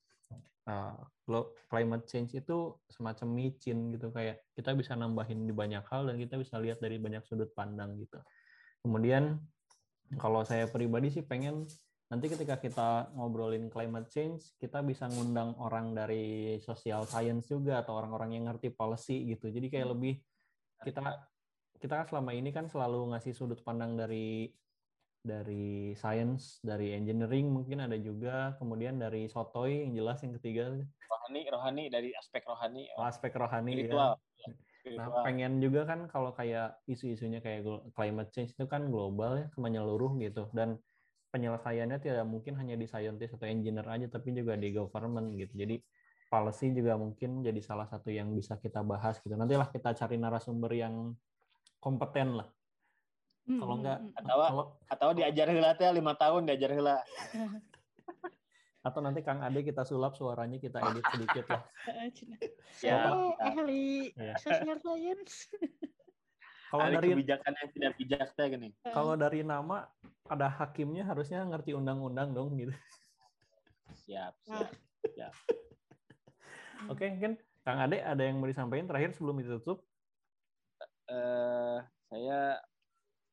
glo- 1.26 1.58
climate 1.66 2.06
change 2.06 2.38
itu 2.38 2.78
semacam 2.88 3.28
micin 3.28 3.92
gitu. 3.98 4.14
Kayak 4.14 4.46
kita 4.54 4.72
bisa 4.78 4.94
nambahin 4.94 5.46
di 5.50 5.54
banyak 5.54 5.84
hal 5.90 6.08
dan 6.08 6.16
kita 6.16 6.38
bisa 6.38 6.62
lihat 6.62 6.80
dari 6.80 7.02
banyak 7.02 7.26
sudut 7.26 7.50
pandang 7.58 7.98
gitu. 8.00 8.22
Kemudian 8.86 9.42
kalau 10.18 10.42
saya 10.46 10.66
pribadi 10.70 11.14
sih 11.14 11.26
pengen 11.26 11.66
nanti 12.10 12.26
ketika 12.26 12.58
kita 12.58 12.90
ngobrolin 13.14 13.70
climate 13.70 14.10
change 14.10 14.58
kita 14.58 14.82
bisa 14.82 15.06
ngundang 15.06 15.54
orang 15.62 15.94
dari 15.94 16.58
social 16.58 17.06
science 17.06 17.46
juga 17.54 17.86
atau 17.86 18.02
orang-orang 18.02 18.34
yang 18.34 18.50
ngerti 18.50 18.74
policy 18.74 19.30
gitu 19.30 19.54
jadi 19.54 19.70
kayak 19.70 19.88
lebih 19.94 20.18
kita 20.82 21.06
kita 21.78 21.94
kan 22.02 22.06
selama 22.10 22.34
ini 22.34 22.50
kan 22.50 22.66
selalu 22.66 23.14
ngasih 23.14 23.38
sudut 23.38 23.62
pandang 23.62 23.94
dari 23.94 24.50
dari 25.22 25.94
science 25.94 26.58
dari 26.66 26.98
engineering 26.98 27.54
mungkin 27.54 27.86
ada 27.86 27.96
juga 28.02 28.58
kemudian 28.58 28.98
dari 28.98 29.30
sotoy 29.30 29.86
yang 29.86 29.94
jelas 29.94 30.18
yang 30.26 30.34
ketiga 30.42 30.82
rohani 31.06 31.42
rohani 31.46 31.84
dari 31.94 32.10
aspek 32.18 32.42
rohani 32.50 32.90
aspek 32.98 33.38
rohani 33.38 33.72
ya. 33.72 33.78
spiritual. 33.86 34.12
Nah, 34.88 35.12
Spiritual. 35.12 35.24
pengen 35.28 35.60
juga 35.60 35.84
kan 35.84 36.08
kalau 36.08 36.32
kayak 36.32 36.80
isu-isunya 36.88 37.44
kayak 37.44 37.68
climate 37.94 38.32
change 38.32 38.56
itu 38.56 38.66
kan 38.66 38.88
global 38.88 39.36
ya, 39.36 39.48
menyeluruh 39.60 40.16
gitu. 40.24 40.48
Dan 40.56 40.80
penyelesaiannya 41.30 41.98
tidak 42.02 42.26
mungkin 42.26 42.58
hanya 42.58 42.76
di 42.76 42.90
scientist 42.90 43.38
atau 43.38 43.46
engineer 43.46 43.86
aja, 43.86 44.08
tapi 44.10 44.34
juga 44.34 44.58
di 44.58 44.74
government 44.74 45.38
gitu. 45.38 45.54
Jadi 45.56 45.76
policy 46.30 46.74
juga 46.74 46.94
mungkin 46.98 47.42
jadi 47.42 47.58
salah 47.62 47.90
satu 47.90 48.14
yang 48.14 48.34
bisa 48.34 48.58
kita 48.58 48.86
bahas 48.86 49.18
gitu. 49.22 49.34
Nantilah 49.34 49.70
kita 49.74 49.94
cari 49.98 50.18
narasumber 50.18 50.72
yang 50.74 51.18
kompeten 51.82 52.38
lah. 52.38 52.50
Hmm, 53.50 53.58
Kalau 53.58 53.74
hmm, 53.74 53.82
enggak, 53.82 53.98
hmm. 53.98 54.20
Atau 54.22 54.38
kalau 54.38 54.66
atau 54.86 55.10
diajar 55.18 55.48
heula 55.50 55.72
teh 55.74 55.90
5 55.90 56.14
tahun 56.22 56.42
diajar 56.46 56.70
heula. 56.74 56.98
atau 58.80 59.00
nanti 59.04 59.20
Kang 59.20 59.44
Ade 59.44 59.60
kita 59.62 59.84
sulap 59.84 60.16
suaranya 60.16 60.56
kita 60.56 60.80
edit 60.80 61.04
sedikit 61.12 61.46
lah. 61.52 61.64
Ya, 62.80 63.12
ahli 63.44 64.16
Ya. 64.16 64.34
social 64.40 64.80
science. 64.80 65.52
Kalau 66.70 66.86
dari 66.86 67.08
kebijakan 67.18 67.54
yang 67.58 67.70
tidak 67.74 67.92
bijak 67.98 68.30
teh 68.38 68.46
gini. 68.46 68.70
kalau 68.86 69.18
dari 69.18 69.42
nama 69.42 69.90
ada 70.30 70.46
hakimnya 70.46 71.02
harusnya 71.02 71.42
ngerti 71.42 71.74
undang-undang 71.74 72.30
dong 72.32 72.54
gitu. 72.62 72.74
Siap, 74.06 74.34
Nah. 74.46 74.70
siap. 75.18 75.34
Oke, 76.94 77.10
mungkin 77.10 77.42
Kang 77.66 77.82
Ade 77.82 78.00
ada 78.02 78.22
yang 78.22 78.38
mau 78.38 78.46
disampaikan 78.46 78.86
terakhir 78.86 79.18
sebelum 79.18 79.42
ditutup? 79.42 79.82
eh 81.10 81.80
saya 82.06 82.62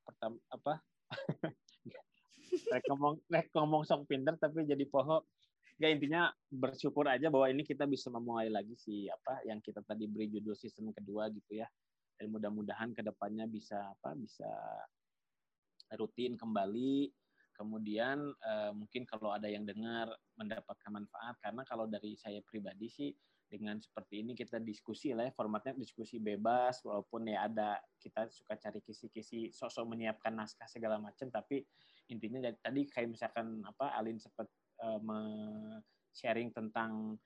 pertama 0.01 0.41
apa 0.49 0.81
rek 2.73 2.85
ngomong 2.89 3.21
rek 3.29 3.53
ngomong 3.53 3.85
sok 3.85 4.09
pinter 4.09 4.33
tapi 4.41 4.65
jadi 4.65 4.81
poho 4.89 5.21
ya 5.77 5.93
intinya 5.93 6.33
bersyukur 6.49 7.05
aja 7.05 7.29
bahwa 7.29 7.53
ini 7.53 7.69
kita 7.69 7.85
bisa 7.85 8.09
memulai 8.09 8.49
lagi 8.49 8.73
si 8.81 9.13
apa 9.13 9.45
yang 9.45 9.61
kita 9.61 9.85
tadi 9.85 10.09
beri 10.09 10.33
judul 10.33 10.57
season 10.57 10.89
kedua 10.89 11.29
gitu 11.29 11.61
ya 11.61 11.69
dan 12.17 12.33
mudah-mudahan 12.33 12.97
ke 12.97 13.05
depannya 13.05 13.45
bisa 13.45 13.93
apa 13.93 14.17
bisa 14.17 14.49
rutin 15.95 16.35
kembali. 16.35 17.13
Kemudian 17.57 18.21
eh, 18.37 18.73
mungkin 18.77 19.09
kalau 19.09 19.33
ada 19.33 19.49
yang 19.49 19.65
dengar 19.65 20.13
mendapatkan 20.37 20.93
manfaat 20.93 21.41
karena 21.41 21.65
kalau 21.65 21.89
dari 21.89 22.13
saya 22.13 22.45
pribadi 22.45 22.89
sih 22.93 23.11
dengan 23.47 23.79
seperti 23.79 24.27
ini 24.27 24.35
kita 24.35 24.59
diskusi 24.59 25.15
lah 25.15 25.31
ya, 25.31 25.33
formatnya 25.33 25.73
diskusi 25.79 26.19
bebas 26.19 26.83
walaupun 26.83 27.31
ya 27.31 27.47
ada 27.47 27.79
kita 28.03 28.27
suka 28.29 28.59
cari 28.59 28.83
kisi-kisi 28.83 29.55
sosok 29.55 29.87
menyiapkan 29.87 30.35
naskah 30.35 30.67
segala 30.67 30.99
macam 30.99 31.31
tapi 31.31 31.63
intinya 32.11 32.43
dari 32.43 32.59
tadi 32.59 32.83
kayak 32.91 33.09
misalkan 33.09 33.63
apa 33.65 33.95
Alin 33.97 34.19
sempat 34.21 34.51
eh, 34.83 35.77
sharing 36.13 36.53
tentang 36.53 37.17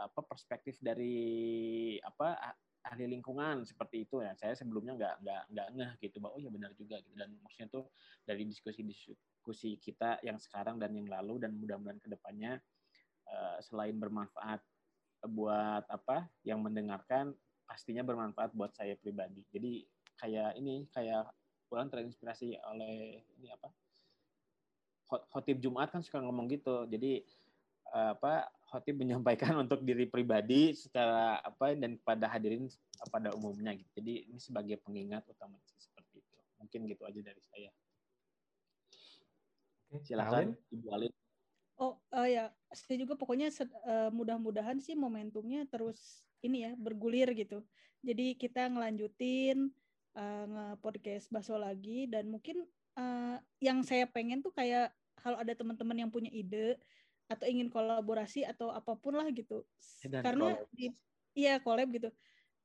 apa 0.00 0.20
perspektif 0.24 0.80
dari 0.80 1.96
apa 2.00 2.56
ahli 2.80 3.04
lingkungan 3.12 3.68
seperti 3.68 4.08
itu 4.08 4.24
ya 4.24 4.32
saya 4.36 4.56
sebelumnya 4.56 4.96
nggak 4.96 5.14
nggak 5.20 5.42
nggak 5.52 5.68
ngeh 5.76 5.92
gitu 6.00 6.16
bahwa 6.18 6.36
oh 6.36 6.40
ya 6.40 6.48
benar 6.48 6.72
juga 6.72 6.96
gitu 7.04 7.12
dan 7.12 7.36
maksudnya 7.44 7.68
tuh 7.68 7.84
dari 8.24 8.48
diskusi-diskusi 8.48 9.76
kita 9.76 10.20
yang 10.24 10.40
sekarang 10.40 10.80
dan 10.80 10.96
yang 10.96 11.04
lalu 11.08 11.36
dan 11.44 11.52
mudah-mudahan 11.60 12.00
ke 12.00 12.08
depannya 12.08 12.56
eh, 13.28 13.58
selain 13.60 14.00
bermanfaat 14.00 14.64
buat 15.28 15.84
apa 15.92 16.32
yang 16.48 16.64
mendengarkan 16.64 17.36
pastinya 17.68 18.00
bermanfaat 18.02 18.56
buat 18.56 18.72
saya 18.72 18.96
pribadi. 18.96 19.44
Jadi 19.52 19.84
kayak 20.16 20.56
ini 20.56 20.88
kayak 20.90 21.28
pulang 21.68 21.86
terinspirasi 21.86 22.58
oleh 22.66 23.22
ini 23.38 23.48
apa 23.52 23.70
Khot- 25.06 25.26
khotib 25.30 25.58
Jumat 25.60 25.90
kan 25.90 26.02
suka 26.02 26.22
ngomong 26.22 26.48
gitu. 26.50 26.86
Jadi 26.88 27.22
eh, 27.94 28.10
apa 28.16 28.48
khotib 28.70 29.02
menyampaikan 29.02 29.58
untuk 29.66 29.82
diri 29.82 30.06
pribadi 30.06 30.72
secara 30.72 31.42
apa 31.42 31.74
dan 31.74 31.98
pada 32.00 32.30
hadirin 32.30 32.70
pada 33.10 33.34
umumnya 33.34 33.74
gitu. 33.74 33.90
Jadi 33.98 34.30
ini 34.30 34.38
sebagai 34.38 34.78
pengingat 34.80 35.26
utama 35.26 35.58
seperti 35.66 36.22
itu. 36.22 36.36
Mungkin 36.62 36.80
gitu 36.86 37.02
aja 37.02 37.20
dari 37.20 37.42
saya. 37.50 37.70
Silakan 40.06 40.54
Ibu 40.70 40.86
Alin. 40.94 41.12
Oh 41.80 41.98
uh, 42.14 42.28
ya, 42.28 42.52
saya 42.70 43.00
juga 43.02 43.18
pokoknya 43.18 43.50
uh, 43.50 44.12
mudah-mudahan 44.14 44.78
sih 44.78 44.94
momentumnya 44.94 45.66
terus 45.66 46.22
ini 46.46 46.62
ya 46.68 46.72
bergulir 46.78 47.32
gitu. 47.34 47.66
Jadi 48.00 48.38
kita 48.38 48.70
ngelanjutin 48.70 49.72
uh, 50.14 50.44
nge-podcast 50.46 51.28
Baso 51.32 51.56
lagi 51.56 52.06
dan 52.06 52.30
mungkin 52.30 52.64
uh, 52.96 53.36
yang 53.58 53.82
saya 53.82 54.06
pengen 54.06 54.44
tuh 54.44 54.52
kayak 54.54 54.92
kalau 55.20 55.36
ada 55.40 55.52
teman-teman 55.52 56.06
yang 56.06 56.10
punya 56.12 56.32
ide 56.32 56.80
atau 57.30 57.46
ingin 57.46 57.70
kolaborasi 57.70 58.42
atau 58.42 58.74
apa 58.74 58.98
pun 58.98 59.14
lah 59.14 59.30
gitu. 59.30 59.62
Dan 60.02 60.26
Karena 60.26 60.58
iya 61.30 61.62
collab 61.62 61.94
gitu. 61.94 62.10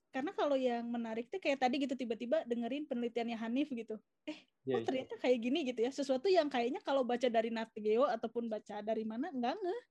Karena 0.09 0.31
kalau 0.33 0.57
yang 0.57 0.87
menarik 0.89 1.29
tuh 1.29 1.37
kayak 1.37 1.61
tadi 1.61 1.85
gitu 1.85 1.93
tiba-tiba 1.93 2.41
dengerin 2.49 2.89
penelitiannya 2.89 3.37
Hanif 3.37 3.69
gitu. 3.69 4.01
Eh 4.25 4.47
yeah, 4.65 4.75
oh 4.75 4.81
iya. 4.81 4.87
ternyata 4.87 5.13
kayak 5.21 5.37
gini 5.37 5.59
gitu 5.69 5.85
ya? 5.85 5.91
Sesuatu 5.93 6.25
yang 6.31 6.49
kayaknya 6.49 6.81
kalau 6.81 7.05
baca 7.05 7.29
dari 7.29 7.53
Navigeo 7.53 8.09
ataupun 8.09 8.49
baca 8.49 8.81
dari 8.81 9.05
mana 9.05 9.29
enggak 9.29 9.53
nggak 9.53 9.81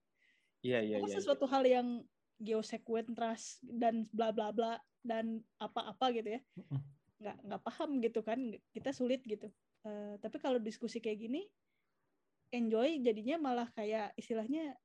iya 0.65 0.81
iya 0.81 0.97
iya 0.97 1.13
sesuatu 1.13 1.45
yeah. 1.45 1.53
hal 1.53 1.63
yang 1.69 1.89
geosequentras 2.41 3.61
dan 3.63 4.09
bla 4.11 4.33
bla 4.35 4.51
bla 4.51 4.81
dan 5.05 5.45
apa-apa 5.61 6.11
gitu 6.19 6.35
ya? 6.35 6.41
Nggak 7.23 7.37
nggak 7.47 7.63
paham 7.63 7.91
gitu 8.03 8.21
kan? 8.27 8.41
Kita 8.75 8.91
sulit 8.91 9.23
gitu. 9.29 9.47
Uh, 9.85 10.17
tapi 10.25 10.41
kalau 10.41 10.57
diskusi 10.57 11.05
kayak 11.05 11.21
gini 11.21 11.45
enjoy 12.55 13.03
jadinya 13.03 13.37
malah 13.43 13.69
kayak 13.75 14.15
istilahnya 14.15 14.79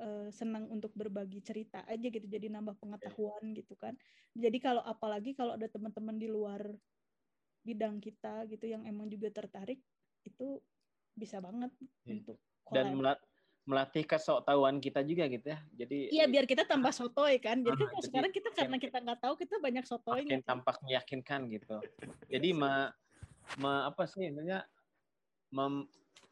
uh, 0.00 0.32
senang 0.32 0.64
untuk 0.72 0.90
berbagi 0.96 1.44
cerita 1.44 1.84
aja 1.84 2.08
gitu 2.08 2.24
jadi 2.24 2.48
nambah 2.48 2.80
pengetahuan 2.80 3.52
gitu 3.52 3.76
kan. 3.76 3.92
Jadi 4.32 4.58
kalau 4.58 4.80
apalagi 4.80 5.36
kalau 5.36 5.54
ada 5.54 5.68
teman-teman 5.68 6.16
di 6.16 6.32
luar 6.32 6.64
bidang 7.60 8.00
kita 8.00 8.48
gitu 8.48 8.64
yang 8.64 8.88
emang 8.88 9.12
juga 9.12 9.28
tertarik 9.28 9.84
itu 10.24 10.64
bisa 11.12 11.44
banget 11.44 11.68
yeah. 12.08 12.16
untuk 12.16 12.40
collab. 12.64 12.76
dan 12.76 12.86
melatih 13.68 14.02
kesoktahuan 14.08 14.80
kita 14.80 15.04
juga 15.04 15.28
gitu 15.28 15.52
ya. 15.52 15.58
Jadi 15.76 15.98
iya 16.10 16.24
biar 16.24 16.48
kita 16.48 16.64
tambah 16.64 16.90
sotoy 16.90 17.36
kan. 17.36 17.60
Jadi 17.68 17.82
kan 17.84 18.00
sekarang 18.00 18.32
kita 18.32 18.48
karena 18.56 18.76
kita 18.80 18.98
nggak 19.04 19.20
tahu 19.20 19.34
kita 19.36 19.60
banyak 19.60 19.84
sotoy 19.84 20.24
makin 20.24 20.42
tampak 20.42 20.80
meyakinkan 20.80 21.46
gitu. 21.52 21.76
Jadi 22.32 22.56
ma, 22.56 22.88
ma 23.60 23.84
apa 23.86 24.08
sih 24.08 24.24
intinya 24.24 24.64
mem, 25.52 25.84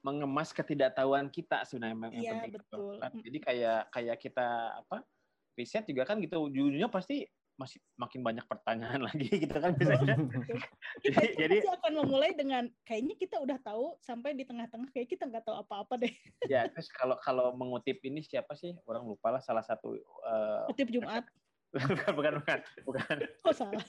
mengemas 0.09 0.57
ketidaktahuan 0.57 1.29
kita 1.29 1.69
sebenarnya 1.69 2.09
yang 2.09 2.25
ya, 2.25 2.33
penting. 2.41 2.53
Betul. 2.57 2.95
Kan? 2.97 3.13
Jadi 3.21 3.39
kayak 3.45 3.81
kayak 3.93 4.17
kita 4.17 4.49
apa 4.81 5.05
riset 5.59 5.85
juga 5.85 6.09
kan 6.09 6.17
gitu 6.25 6.49
ujungnya 6.49 6.89
pasti 6.89 7.29
masih 7.59 7.83
makin 7.99 8.23
banyak 8.23 8.47
pertanyaan 8.47 9.03
lagi 9.11 9.29
gitu 9.29 9.59
kan 9.59 9.75
biasanya. 9.75 10.15
kita 11.05 11.21
jadi, 11.35 11.59
jadi 11.59 11.75
akan 11.75 11.93
memulai 12.07 12.31
dengan 12.39 12.71
kayaknya 12.87 13.19
kita 13.19 13.37
udah 13.43 13.59
tahu 13.61 13.99
sampai 13.99 14.33
di 14.39 14.47
tengah-tengah 14.47 14.89
kayak 14.95 15.11
kita 15.11 15.27
nggak 15.27 15.43
tahu 15.43 15.59
apa-apa 15.59 15.99
deh. 15.99 16.15
ya 16.47 16.71
terus 16.71 16.87
kalau 16.95 17.19
kalau 17.19 17.51
mengutip 17.59 17.99
ini 18.07 18.23
siapa 18.23 18.55
sih 18.55 18.79
orang 18.87 19.05
lupa 19.05 19.35
lah 19.35 19.43
salah 19.43 19.67
satu. 19.67 19.99
Uh, 20.23 20.71
Kutip 20.71 20.95
Jumat. 20.95 21.27
bukan 21.85 22.13
bukan 22.17 22.33
bukan 22.41 22.59
bukan. 22.87 23.17
Oh 23.45 23.53
salah. 23.53 23.85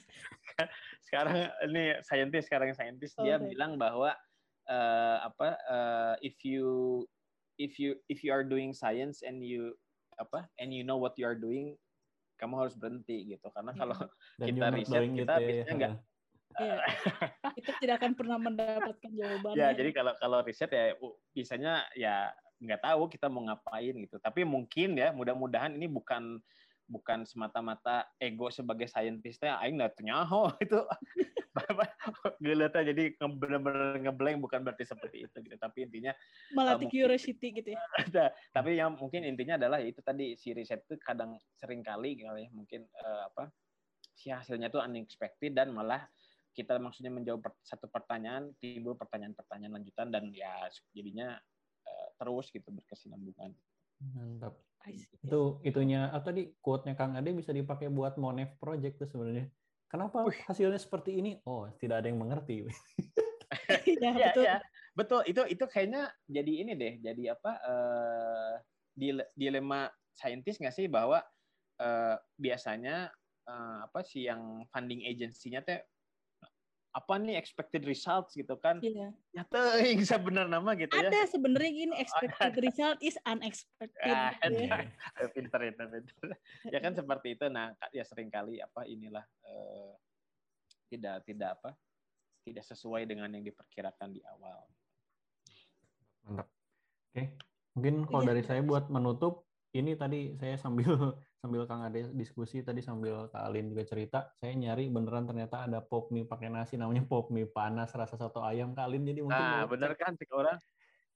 Sekarang 1.06 1.48
ini 1.70 1.96
saintis 2.04 2.44
sekarang 2.50 2.76
saintis 2.76 3.16
oh, 3.16 3.24
dia 3.24 3.40
okay. 3.40 3.56
bilang 3.56 3.80
bahwa 3.80 4.12
uh, 4.70 5.18
apa 5.26 5.58
uh, 5.68 6.14
if 6.22 6.46
you 6.46 7.04
if 7.60 7.76
you 7.82 7.98
if 8.08 8.24
you 8.24 8.32
are 8.32 8.46
doing 8.46 8.72
science 8.72 9.26
and 9.26 9.44
you 9.44 9.76
apa 10.22 10.48
and 10.62 10.72
you 10.72 10.86
know 10.86 10.96
what 10.96 11.18
you 11.20 11.26
are 11.28 11.36
doing 11.36 11.76
kamu 12.40 12.56
harus 12.56 12.76
berhenti 12.80 13.36
gitu 13.36 13.52
karena 13.52 13.76
kalau 13.76 14.00
Dan 14.40 14.56
kita 14.56 14.68
riset 14.72 15.02
kita 15.12 15.12
gitu 15.12 15.28
ya. 15.28 15.38
biasanya 15.44 15.76
nggak 15.76 15.94
ya. 15.94 16.00
kita 17.60 17.72
tidak 17.84 17.96
akan 18.00 18.12
pernah 18.16 18.38
mendapatkan 18.40 19.12
jawaban 19.12 19.54
ya 19.60 19.70
jadi 19.76 19.90
kalau 19.92 20.14
kalau 20.18 20.40
riset 20.44 20.72
ya 20.72 20.96
biasanya 21.36 21.74
ya 22.00 22.32
nggak 22.60 22.82
tahu 22.84 23.08
kita 23.12 23.28
mau 23.32 23.44
ngapain 23.48 23.96
gitu 23.96 24.16
tapi 24.20 24.44
mungkin 24.44 24.96
ya 24.96 25.12
mudah-mudahan 25.16 25.76
ini 25.76 25.88
bukan 25.88 26.40
bukan 26.90 27.22
semata-mata 27.24 28.10
ego 28.18 28.50
sebagai 28.50 28.90
saintisnya 28.90 29.62
aing 29.62 29.78
nggak 29.78 30.02
nyaho 30.02 30.50
itu. 30.66 30.82
Geleta 32.42 32.82
jadi 32.82 33.14
benar-benar 33.20 34.02
ngeblank 34.02 34.38
bukan 34.42 34.60
berarti 34.66 34.90
seperti 34.90 35.30
itu 35.30 35.38
gitu. 35.46 35.56
Tapi 35.56 35.86
intinya 35.86 36.12
melatih 36.52 36.90
uh, 36.90 36.92
curiosity 36.92 37.48
gitu 37.62 37.70
ya. 37.78 37.82
Tapi 38.56 38.82
yang 38.82 38.98
mungkin 38.98 39.22
intinya 39.24 39.62
adalah 39.62 39.80
itu 39.80 40.02
tadi 40.02 40.34
si 40.34 40.52
riset 40.52 40.82
itu 40.90 40.98
kadang 40.98 41.38
sering 41.54 41.86
kali 41.86 42.18
kali 42.18 42.50
ya 42.50 42.52
mungkin 42.52 42.90
uh, 43.06 43.30
apa 43.30 43.54
si 44.18 44.34
hasilnya 44.34 44.74
itu 44.74 44.82
unexpected 44.82 45.54
dan 45.56 45.72
malah 45.72 46.04
kita 46.52 46.76
maksudnya 46.82 47.14
menjawab 47.14 47.56
satu 47.62 47.88
pertanyaan 47.88 48.52
timbul 48.60 48.98
pertanyaan-pertanyaan 48.98 49.80
lanjutan 49.80 50.12
dan 50.12 50.28
ya 50.34 50.68
jadinya 50.92 51.38
uh, 51.86 52.08
terus 52.18 52.50
gitu 52.50 52.68
berkesinambungan. 52.74 53.54
Mantap 54.00 54.69
itu 54.88 55.42
itunya 55.62 56.08
atau 56.10 56.32
tadi 56.32 56.56
quote-nya 56.64 56.96
Kang 56.96 57.14
Ade 57.14 57.36
bisa 57.36 57.52
dipakai 57.52 57.92
buat 57.92 58.16
Monev 58.16 58.56
project 58.58 59.04
tuh 59.04 59.10
sebenarnya. 59.12 59.52
Kenapa 59.90 60.22
Uy. 60.22 60.38
hasilnya 60.46 60.78
seperti 60.78 61.18
ini? 61.18 61.42
Oh, 61.50 61.66
tidak 61.82 62.06
ada 62.06 62.08
yang 62.14 62.22
mengerti. 62.22 62.64
ya, 64.04 64.12
ya, 64.14 64.30
betul. 64.30 64.44
Ya, 64.46 64.58
betul. 64.94 65.22
Itu 65.26 65.42
itu 65.50 65.66
kayaknya 65.66 66.14
jadi 66.30 66.52
ini 66.62 66.72
deh, 66.78 66.94
jadi 67.02 67.34
apa 67.34 67.52
uh, 67.66 68.54
dilema 69.34 69.90
saintis 70.14 70.62
nggak 70.62 70.76
sih 70.76 70.88
bahwa 70.88 71.24
uh, 71.82 72.16
biasanya 72.38 73.10
uh, 73.50 73.90
apa 73.90 74.00
sih 74.06 74.30
yang 74.30 74.64
funding 74.70 75.02
agency-nya 75.10 75.66
teh 75.66 75.82
apa 76.90 77.22
nih 77.22 77.38
expected 77.38 77.86
results 77.86 78.34
gitu 78.34 78.58
kan? 78.58 78.82
Yeah. 78.82 79.14
nyata 79.34 79.78
bisa 80.02 80.18
benar 80.18 80.50
nama 80.50 80.74
gitu 80.74 80.94
ada 80.94 81.10
ya. 81.10 81.10
Ada 81.10 81.22
sebenarnya 81.34 81.72
gini 81.74 81.96
expected 82.02 82.54
oh, 82.54 82.62
result 82.62 82.98
is 83.02 83.16
unexpected 83.26 84.14
ah, 84.14 84.34
gitu 84.42 84.66
ya. 84.66 84.90
pinter 85.36 85.60
itu 85.70 85.84
pinter. 85.86 86.30
Ya 86.70 86.80
kan 86.82 86.94
seperti 86.98 87.28
itu. 87.38 87.46
Nah 87.50 87.74
ya 87.94 88.02
sering 88.06 88.30
kali 88.34 88.58
apa 88.62 88.86
inilah 88.90 89.26
uh, 89.46 89.94
tidak 90.90 91.22
tidak 91.26 91.50
apa 91.62 91.78
tidak 92.46 92.66
sesuai 92.66 93.06
dengan 93.06 93.30
yang 93.34 93.46
diperkirakan 93.46 94.10
di 94.10 94.22
awal. 94.26 94.66
Mantap. 96.26 96.48
Oke. 97.10 97.24
Mungkin 97.78 97.96
kalau 98.10 98.22
iya. 98.26 98.30
dari 98.34 98.44
saya 98.46 98.62
buat 98.62 98.90
menutup 98.90 99.49
ini 99.74 99.94
tadi 99.94 100.34
saya 100.38 100.58
sambil 100.58 100.90
sambil 101.42 101.64
Kang 101.70 101.86
Ade 101.86 102.10
diskusi 102.18 102.66
tadi 102.66 102.82
sambil 102.82 103.30
Kak 103.30 103.48
Alin 103.48 103.72
juga 103.72 103.86
cerita, 103.86 104.34
saya 104.36 104.52
nyari 104.58 104.90
beneran 104.92 105.24
ternyata 105.30 105.64
ada 105.64 105.80
pop 105.80 106.12
mie 106.12 106.26
pakai 106.28 106.50
nasi 106.52 106.76
namanya 106.76 107.06
pop 107.06 107.30
mie 107.32 107.48
panas 107.48 107.94
rasa 107.94 108.18
soto 108.18 108.42
ayam 108.44 108.74
Kak 108.74 108.90
Alin 108.90 109.06
jadi 109.08 109.22
mungkin 109.24 109.38
Nah, 109.40 109.64
bener 109.70 109.94
kan 109.96 110.18
sih 110.18 110.28
orang 110.34 110.58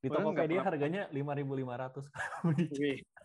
di 0.04 0.12
Tokopedia 0.12 0.62
harganya 0.62 1.08
5.500 1.12 2.12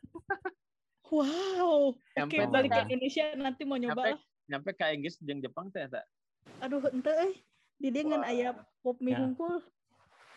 Wow. 1.09 1.97
Oke, 1.97 2.37
okay, 2.37 2.45
balik 2.53 2.69
ke 2.69 2.81
Indonesia 2.85 3.33
nanti 3.33 3.65
mau 3.65 3.81
nyoba 3.81 4.13
nyampe, 4.13 4.21
Nyampe 4.49 4.71
ke 4.77 4.85
Inggris 4.93 5.17
jeung 5.25 5.41
Jepang 5.41 5.73
teh 5.73 5.89
tak? 5.89 6.05
Aduh, 6.61 6.85
ente 6.93 7.09
euy. 7.09 7.41
Di 7.81 7.89
dia 7.89 8.05
ngan 8.05 8.29
aya 8.29 8.53
pop 8.85 9.01
mie 9.01 9.17
ya. 9.17 9.25
hungkul. 9.25 9.65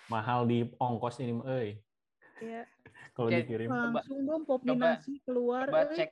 Mahal 0.07 0.47
di 0.47 0.63
ongkos 0.79 1.19
ini 1.19 1.35
euy. 1.43 1.75
Iya. 2.39 2.63
Kalau 3.11 3.29
dikirim. 3.29 3.67
Langsung 3.69 4.19
dong 4.23 4.43
pop 4.47 4.61
nasi 4.63 5.19
keluar. 5.27 5.67
Coba 5.67 5.81
cek 5.91 6.09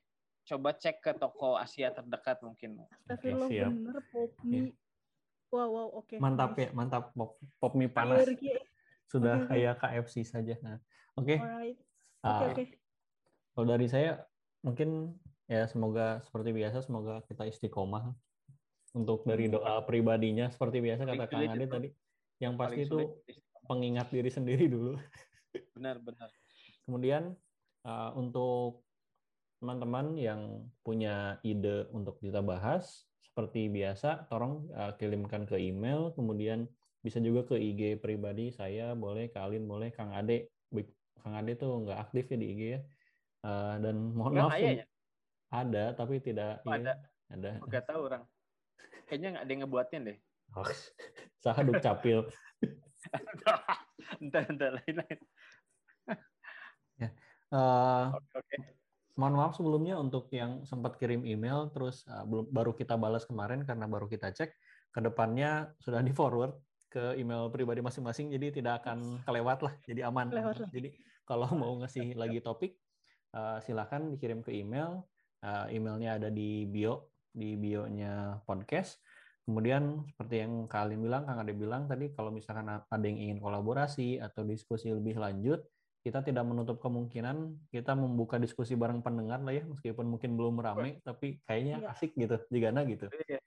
coba 0.49 0.69
cek 0.73 0.95
ke 1.05 1.12
toko 1.13 1.49
Asia 1.55 1.93
terdekat 1.93 2.41
mungkin. 2.41 2.81
Astagfirullah 2.89 3.47
okay, 3.47 3.69
bener 3.69 3.97
pop 4.10 4.31
mie. 4.41 4.58
Yeah. 4.58 4.71
Wow, 5.50 5.69
wow, 5.73 5.87
oke. 5.97 6.06
Okay. 6.06 6.17
Mantap 6.21 6.54
ya, 6.62 6.69
mantap 6.77 7.10
pop, 7.17 7.41
pop 7.58 7.73
mie 7.73 7.89
panas. 7.89 8.25
Sudah 9.10 9.45
okay. 9.45 9.65
kayak 9.65 9.81
KFC 9.81 10.21
saja. 10.21 10.54
Nah, 10.62 10.77
oke. 11.17 11.25
Okay. 11.25 11.37
Oke, 12.21 12.43
uh, 12.45 12.50
oke. 12.54 12.63
Kalau 13.58 13.65
dari 13.65 13.87
saya 13.89 14.21
mungkin 14.62 15.15
ya 15.50 15.65
semoga 15.65 16.21
seperti 16.21 16.54
biasa 16.54 16.85
semoga 16.85 17.25
kita 17.25 17.50
istiqomah 17.50 18.13
untuk 18.93 19.25
dari 19.25 19.50
doa 19.50 19.81
pribadinya 19.85 20.52
seperti 20.54 20.81
biasa 20.81 21.06
kata 21.06 21.25
Kang 21.29 21.50
Ade 21.50 21.65
tadi. 21.65 21.89
Yang 22.39 22.54
pasti 22.56 22.81
itu 22.85 23.00
pengingat 23.65 24.08
diri 24.13 24.29
sendiri 24.31 24.65
dulu. 24.69 24.95
Benar, 25.75 25.97
benar. 26.02 26.29
Kemudian 26.90 27.37
uh, 27.85 28.10
untuk 28.17 28.81
teman-teman 29.62 30.17
yang 30.17 30.65
punya 30.81 31.37
ide 31.46 31.85
untuk 31.94 32.17
kita 32.17 32.42
bahas, 32.42 33.06
seperti 33.21 33.69
biasa, 33.69 34.25
tolong 34.25 34.65
uh, 34.73 34.98
kirimkan 34.98 35.46
ke 35.46 35.62
email, 35.62 36.10
kemudian 36.17 36.65
bisa 37.06 37.21
juga 37.21 37.46
ke 37.46 37.62
IG 37.62 38.02
pribadi 38.02 38.50
saya, 38.50 38.98
boleh 38.98 39.29
Kalin, 39.29 39.69
boleh 39.69 39.94
Kang 39.94 40.17
Ade. 40.17 40.50
Kang 41.21 41.37
Ade 41.37 41.54
tuh 41.62 41.85
nggak 41.85 42.10
aktif 42.10 42.25
ya 42.33 42.37
di 42.42 42.48
IG 42.58 42.62
ya. 42.73 42.79
Uh, 43.46 43.75
dan 43.85 43.96
mohon 44.17 44.33
maaf. 44.33 44.58
Ya? 44.58 44.81
Ada, 45.54 45.94
tapi 45.94 46.17
tidak. 46.25 46.65
Oh, 46.65 46.73
ada. 46.73 46.98
Ada. 47.29 47.62
Nggak 47.62 47.85
tahu 47.85 48.02
orang. 48.10 48.23
Kayaknya 49.06 49.27
nggak 49.37 49.44
ada 49.46 49.52
yang 49.54 49.62
ngebuatin 49.62 50.02
deh. 50.10 50.17
Oh, 50.58 50.65
sahaduk 51.37 51.77
capil. 51.77 52.25
entar, 54.17 54.50
entar, 54.50 54.81
lain-lain. 54.81 55.19
Uh, 57.50 58.13
okay, 58.13 58.37
okay 58.39 58.62
mohon 59.19 59.35
maaf 59.35 59.54
sebelumnya 59.60 60.00
untuk 60.00 60.31
yang 60.31 60.63
sempat 60.63 60.95
kirim 60.95 61.27
email 61.27 61.67
terus 61.75 62.08
uh, 62.08 62.23
belum 62.23 62.47
baru 62.56 62.71
kita 62.71 62.95
balas 62.95 63.27
kemarin 63.27 63.67
karena 63.67 63.83
baru 63.83 64.08
kita 64.08 64.31
cek 64.31 64.56
ke 64.95 65.00
depannya 65.04 65.75
sudah 65.83 66.00
di 66.00 66.15
forward 66.15 66.56
ke 66.87 67.19
email 67.19 67.52
pribadi 67.52 67.83
masing-masing 67.83 68.31
jadi 68.31 68.56
tidak 68.56 68.81
akan 68.81 69.19
kelewat 69.27 69.60
lah 69.62 69.73
jadi 69.83 70.08
aman. 70.08 70.31
Kelewat 70.31 70.63
lah. 70.63 70.69
jadi 70.71 70.89
kalau 71.27 71.52
mau 71.60 71.75
ngasih 71.83 72.15
lagi 72.15 72.39
topik 72.39 72.79
uh, 73.35 73.60
silakan 73.60 74.15
dikirim 74.15 74.39
ke 74.39 74.56
email. 74.56 75.04
Uh, 75.39 75.71
emailnya 75.71 76.19
ada 76.19 76.27
di 76.27 76.67
bio 76.67 77.15
di 77.31 77.56
bionya 77.56 78.43
podcast. 78.43 79.00
Kemudian 79.47 80.04
seperti 80.04 80.43
yang 80.43 80.67
kalian 80.67 81.00
bilang 81.00 81.23
kang 81.23 81.39
Ade 81.39 81.54
bilang 81.56 81.87
tadi 81.87 82.12
kalau 82.12 82.33
misalkan 82.33 82.67
ada 82.67 83.06
yang 83.06 83.17
ingin 83.17 83.39
kolaborasi 83.39 84.19
atau 84.19 84.43
diskusi 84.43 84.91
lebih 84.91 85.15
lanjut 85.15 85.63
kita 86.00 86.23
tidak 86.23 86.47
menutup 86.47 86.79
kemungkinan 86.79 87.37
kita 87.69 87.91
membuka 87.91 88.39
diskusi 88.39 88.73
bareng 88.73 89.04
pendengar 89.04 89.43
lah 89.43 89.52
ya 89.52 89.63
meskipun 89.67 90.08
mungkin 90.08 90.39
belum 90.39 90.60
ramai 90.60 90.97
tapi 91.04 91.43
kayaknya 91.43 91.83
Iya. 91.83 91.87
asik 91.91 92.12
gitu 92.15 92.35
jigana 92.47 92.87
gitu 92.87 93.12
Iya. 93.27 93.39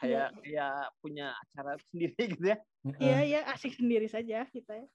kayak 0.00 0.28
kayak 0.40 0.74
punya 0.98 1.36
acara 1.36 1.76
sendiri 1.92 2.16
gitu 2.36 2.44
ya 2.48 2.58
Iya, 2.96 3.18
iya, 3.20 3.40
asik 3.52 3.76
sendiri 3.76 4.08
saja 4.08 4.48
kita 4.48 4.72
ya. 4.72 4.86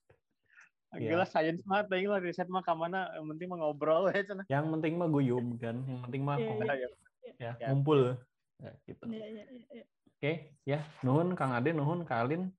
Iya. 0.98 1.10
Gila 1.14 1.26
sains 1.30 1.62
mah 1.62 1.86
lah 1.86 2.18
riset 2.18 2.50
mah 2.50 2.66
kamana 2.66 3.14
yang 3.14 3.30
penting 3.30 3.48
mah 3.52 3.60
ngobrol 3.62 4.10
ya 4.16 4.26
cenah. 4.26 4.46
yang 4.50 4.66
penting 4.74 4.98
mah 4.98 5.06
guyum 5.06 5.54
kan 5.62 5.78
yang 5.86 6.02
penting 6.10 6.22
mah 6.26 6.36
Iya, 6.42 6.48
kompak, 6.50 6.66
Ya, 6.76 6.90
ya 7.38 7.52
Ya. 7.62 7.68
ngumpul 7.70 8.18
ya, 8.58 8.72
gitu 8.90 9.04
Iya, 9.06 9.26
iya, 9.28 9.44
iya, 9.46 9.66
iya. 9.76 9.86
oke 10.10 10.32
ya 10.66 10.80
nuhun 11.04 11.38
kang 11.38 11.54
Ade 11.54 11.70
nuhun 11.72 12.02
Kalin 12.04 12.50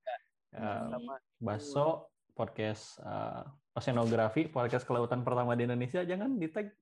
Uh, 0.57 0.89
sama 0.89 1.15
Baso 1.37 2.07
podcast 2.33 2.97
uh, 3.03 3.43
oceanografi 3.77 4.49
podcast 4.49 4.83
kelautan 4.83 5.21
pertama 5.21 5.53
di 5.53 5.69
Indonesia 5.69 6.01
jangan 6.01 6.35
di 6.35 6.49
tag 6.49 6.73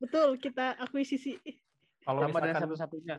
Betul, 0.00 0.40
kita 0.40 0.76
akuisisi. 0.76 1.36
kalau 2.02 2.26
sama 2.26 2.40
misalkan 2.42 2.62
satu-satunya. 2.64 3.16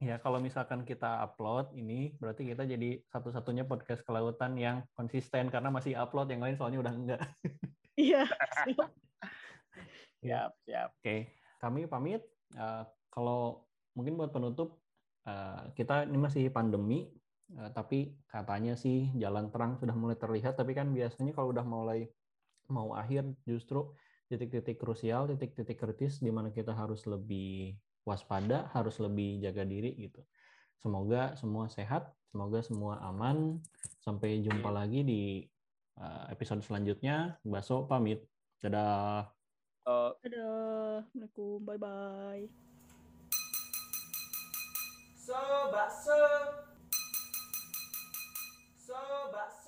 ya 0.00 0.16
kalau 0.20 0.38
misalkan 0.40 0.80
kita 0.84 1.20
upload 1.20 1.72
ini 1.76 2.16
berarti 2.16 2.48
kita 2.48 2.64
jadi 2.64 3.00
satu-satunya 3.08 3.68
podcast 3.68 4.00
kelautan 4.04 4.56
yang 4.56 4.84
konsisten 4.96 5.52
karena 5.52 5.68
masih 5.68 5.96
upload 5.96 6.32
yang 6.32 6.40
lain 6.40 6.56
soalnya 6.56 6.80
udah 6.80 6.94
enggak 6.94 7.20
Iya. 7.98 8.24
Siap, 10.20 10.50
siap. 10.64 10.88
oke 11.00 11.16
kami 11.60 11.84
pamit 11.86 12.24
Uh, 12.50 12.82
kalau 13.14 13.62
mungkin 13.94 14.18
buat 14.18 14.34
penutup 14.34 14.82
uh, 15.22 15.70
kita 15.78 16.02
ini 16.02 16.18
masih 16.18 16.50
pandemi 16.50 17.06
uh, 17.58 17.70
tapi 17.72 18.14
katanya 18.28 18.76
sih 18.76 19.10
jalan 19.18 19.48
terang 19.50 19.80
sudah 19.80 19.96
mulai 19.96 20.18
terlihat 20.18 20.54
tapi 20.58 20.76
kan 20.76 20.92
biasanya 20.92 21.32
kalau 21.34 21.50
udah 21.50 21.66
mulai 21.66 22.06
mau 22.70 22.94
akhir 22.94 23.26
justru 23.48 23.90
titik-titik 24.30 24.78
krusial 24.78 25.26
titik-titik 25.26 25.78
kritis 25.78 26.22
di 26.22 26.30
mana 26.30 26.54
kita 26.54 26.70
harus 26.70 27.02
lebih 27.10 27.74
waspada 28.06 28.70
harus 28.74 28.96
lebih 29.02 29.42
jaga 29.42 29.66
diri 29.66 29.94
gitu. 29.98 30.22
Semoga 30.80 31.36
semua 31.36 31.68
sehat 31.68 32.14
semoga 32.30 32.62
semua 32.62 33.02
aman. 33.02 33.58
Sampai 34.00 34.40
jumpa 34.40 34.70
lagi 34.70 35.02
di 35.02 35.22
uh, 35.98 36.30
episode 36.30 36.62
selanjutnya. 36.64 37.36
Baso 37.42 37.84
pamit. 37.84 38.22
Dadah. 38.62 39.26
Eh, 39.84 40.10
Dadah. 40.24 41.04
Assalamualaikum. 41.04 41.58
Bye-bye. 41.66 42.44
So 45.20 45.36
bakso 45.70 46.16
So 49.30 49.36
bakso 49.36 49.59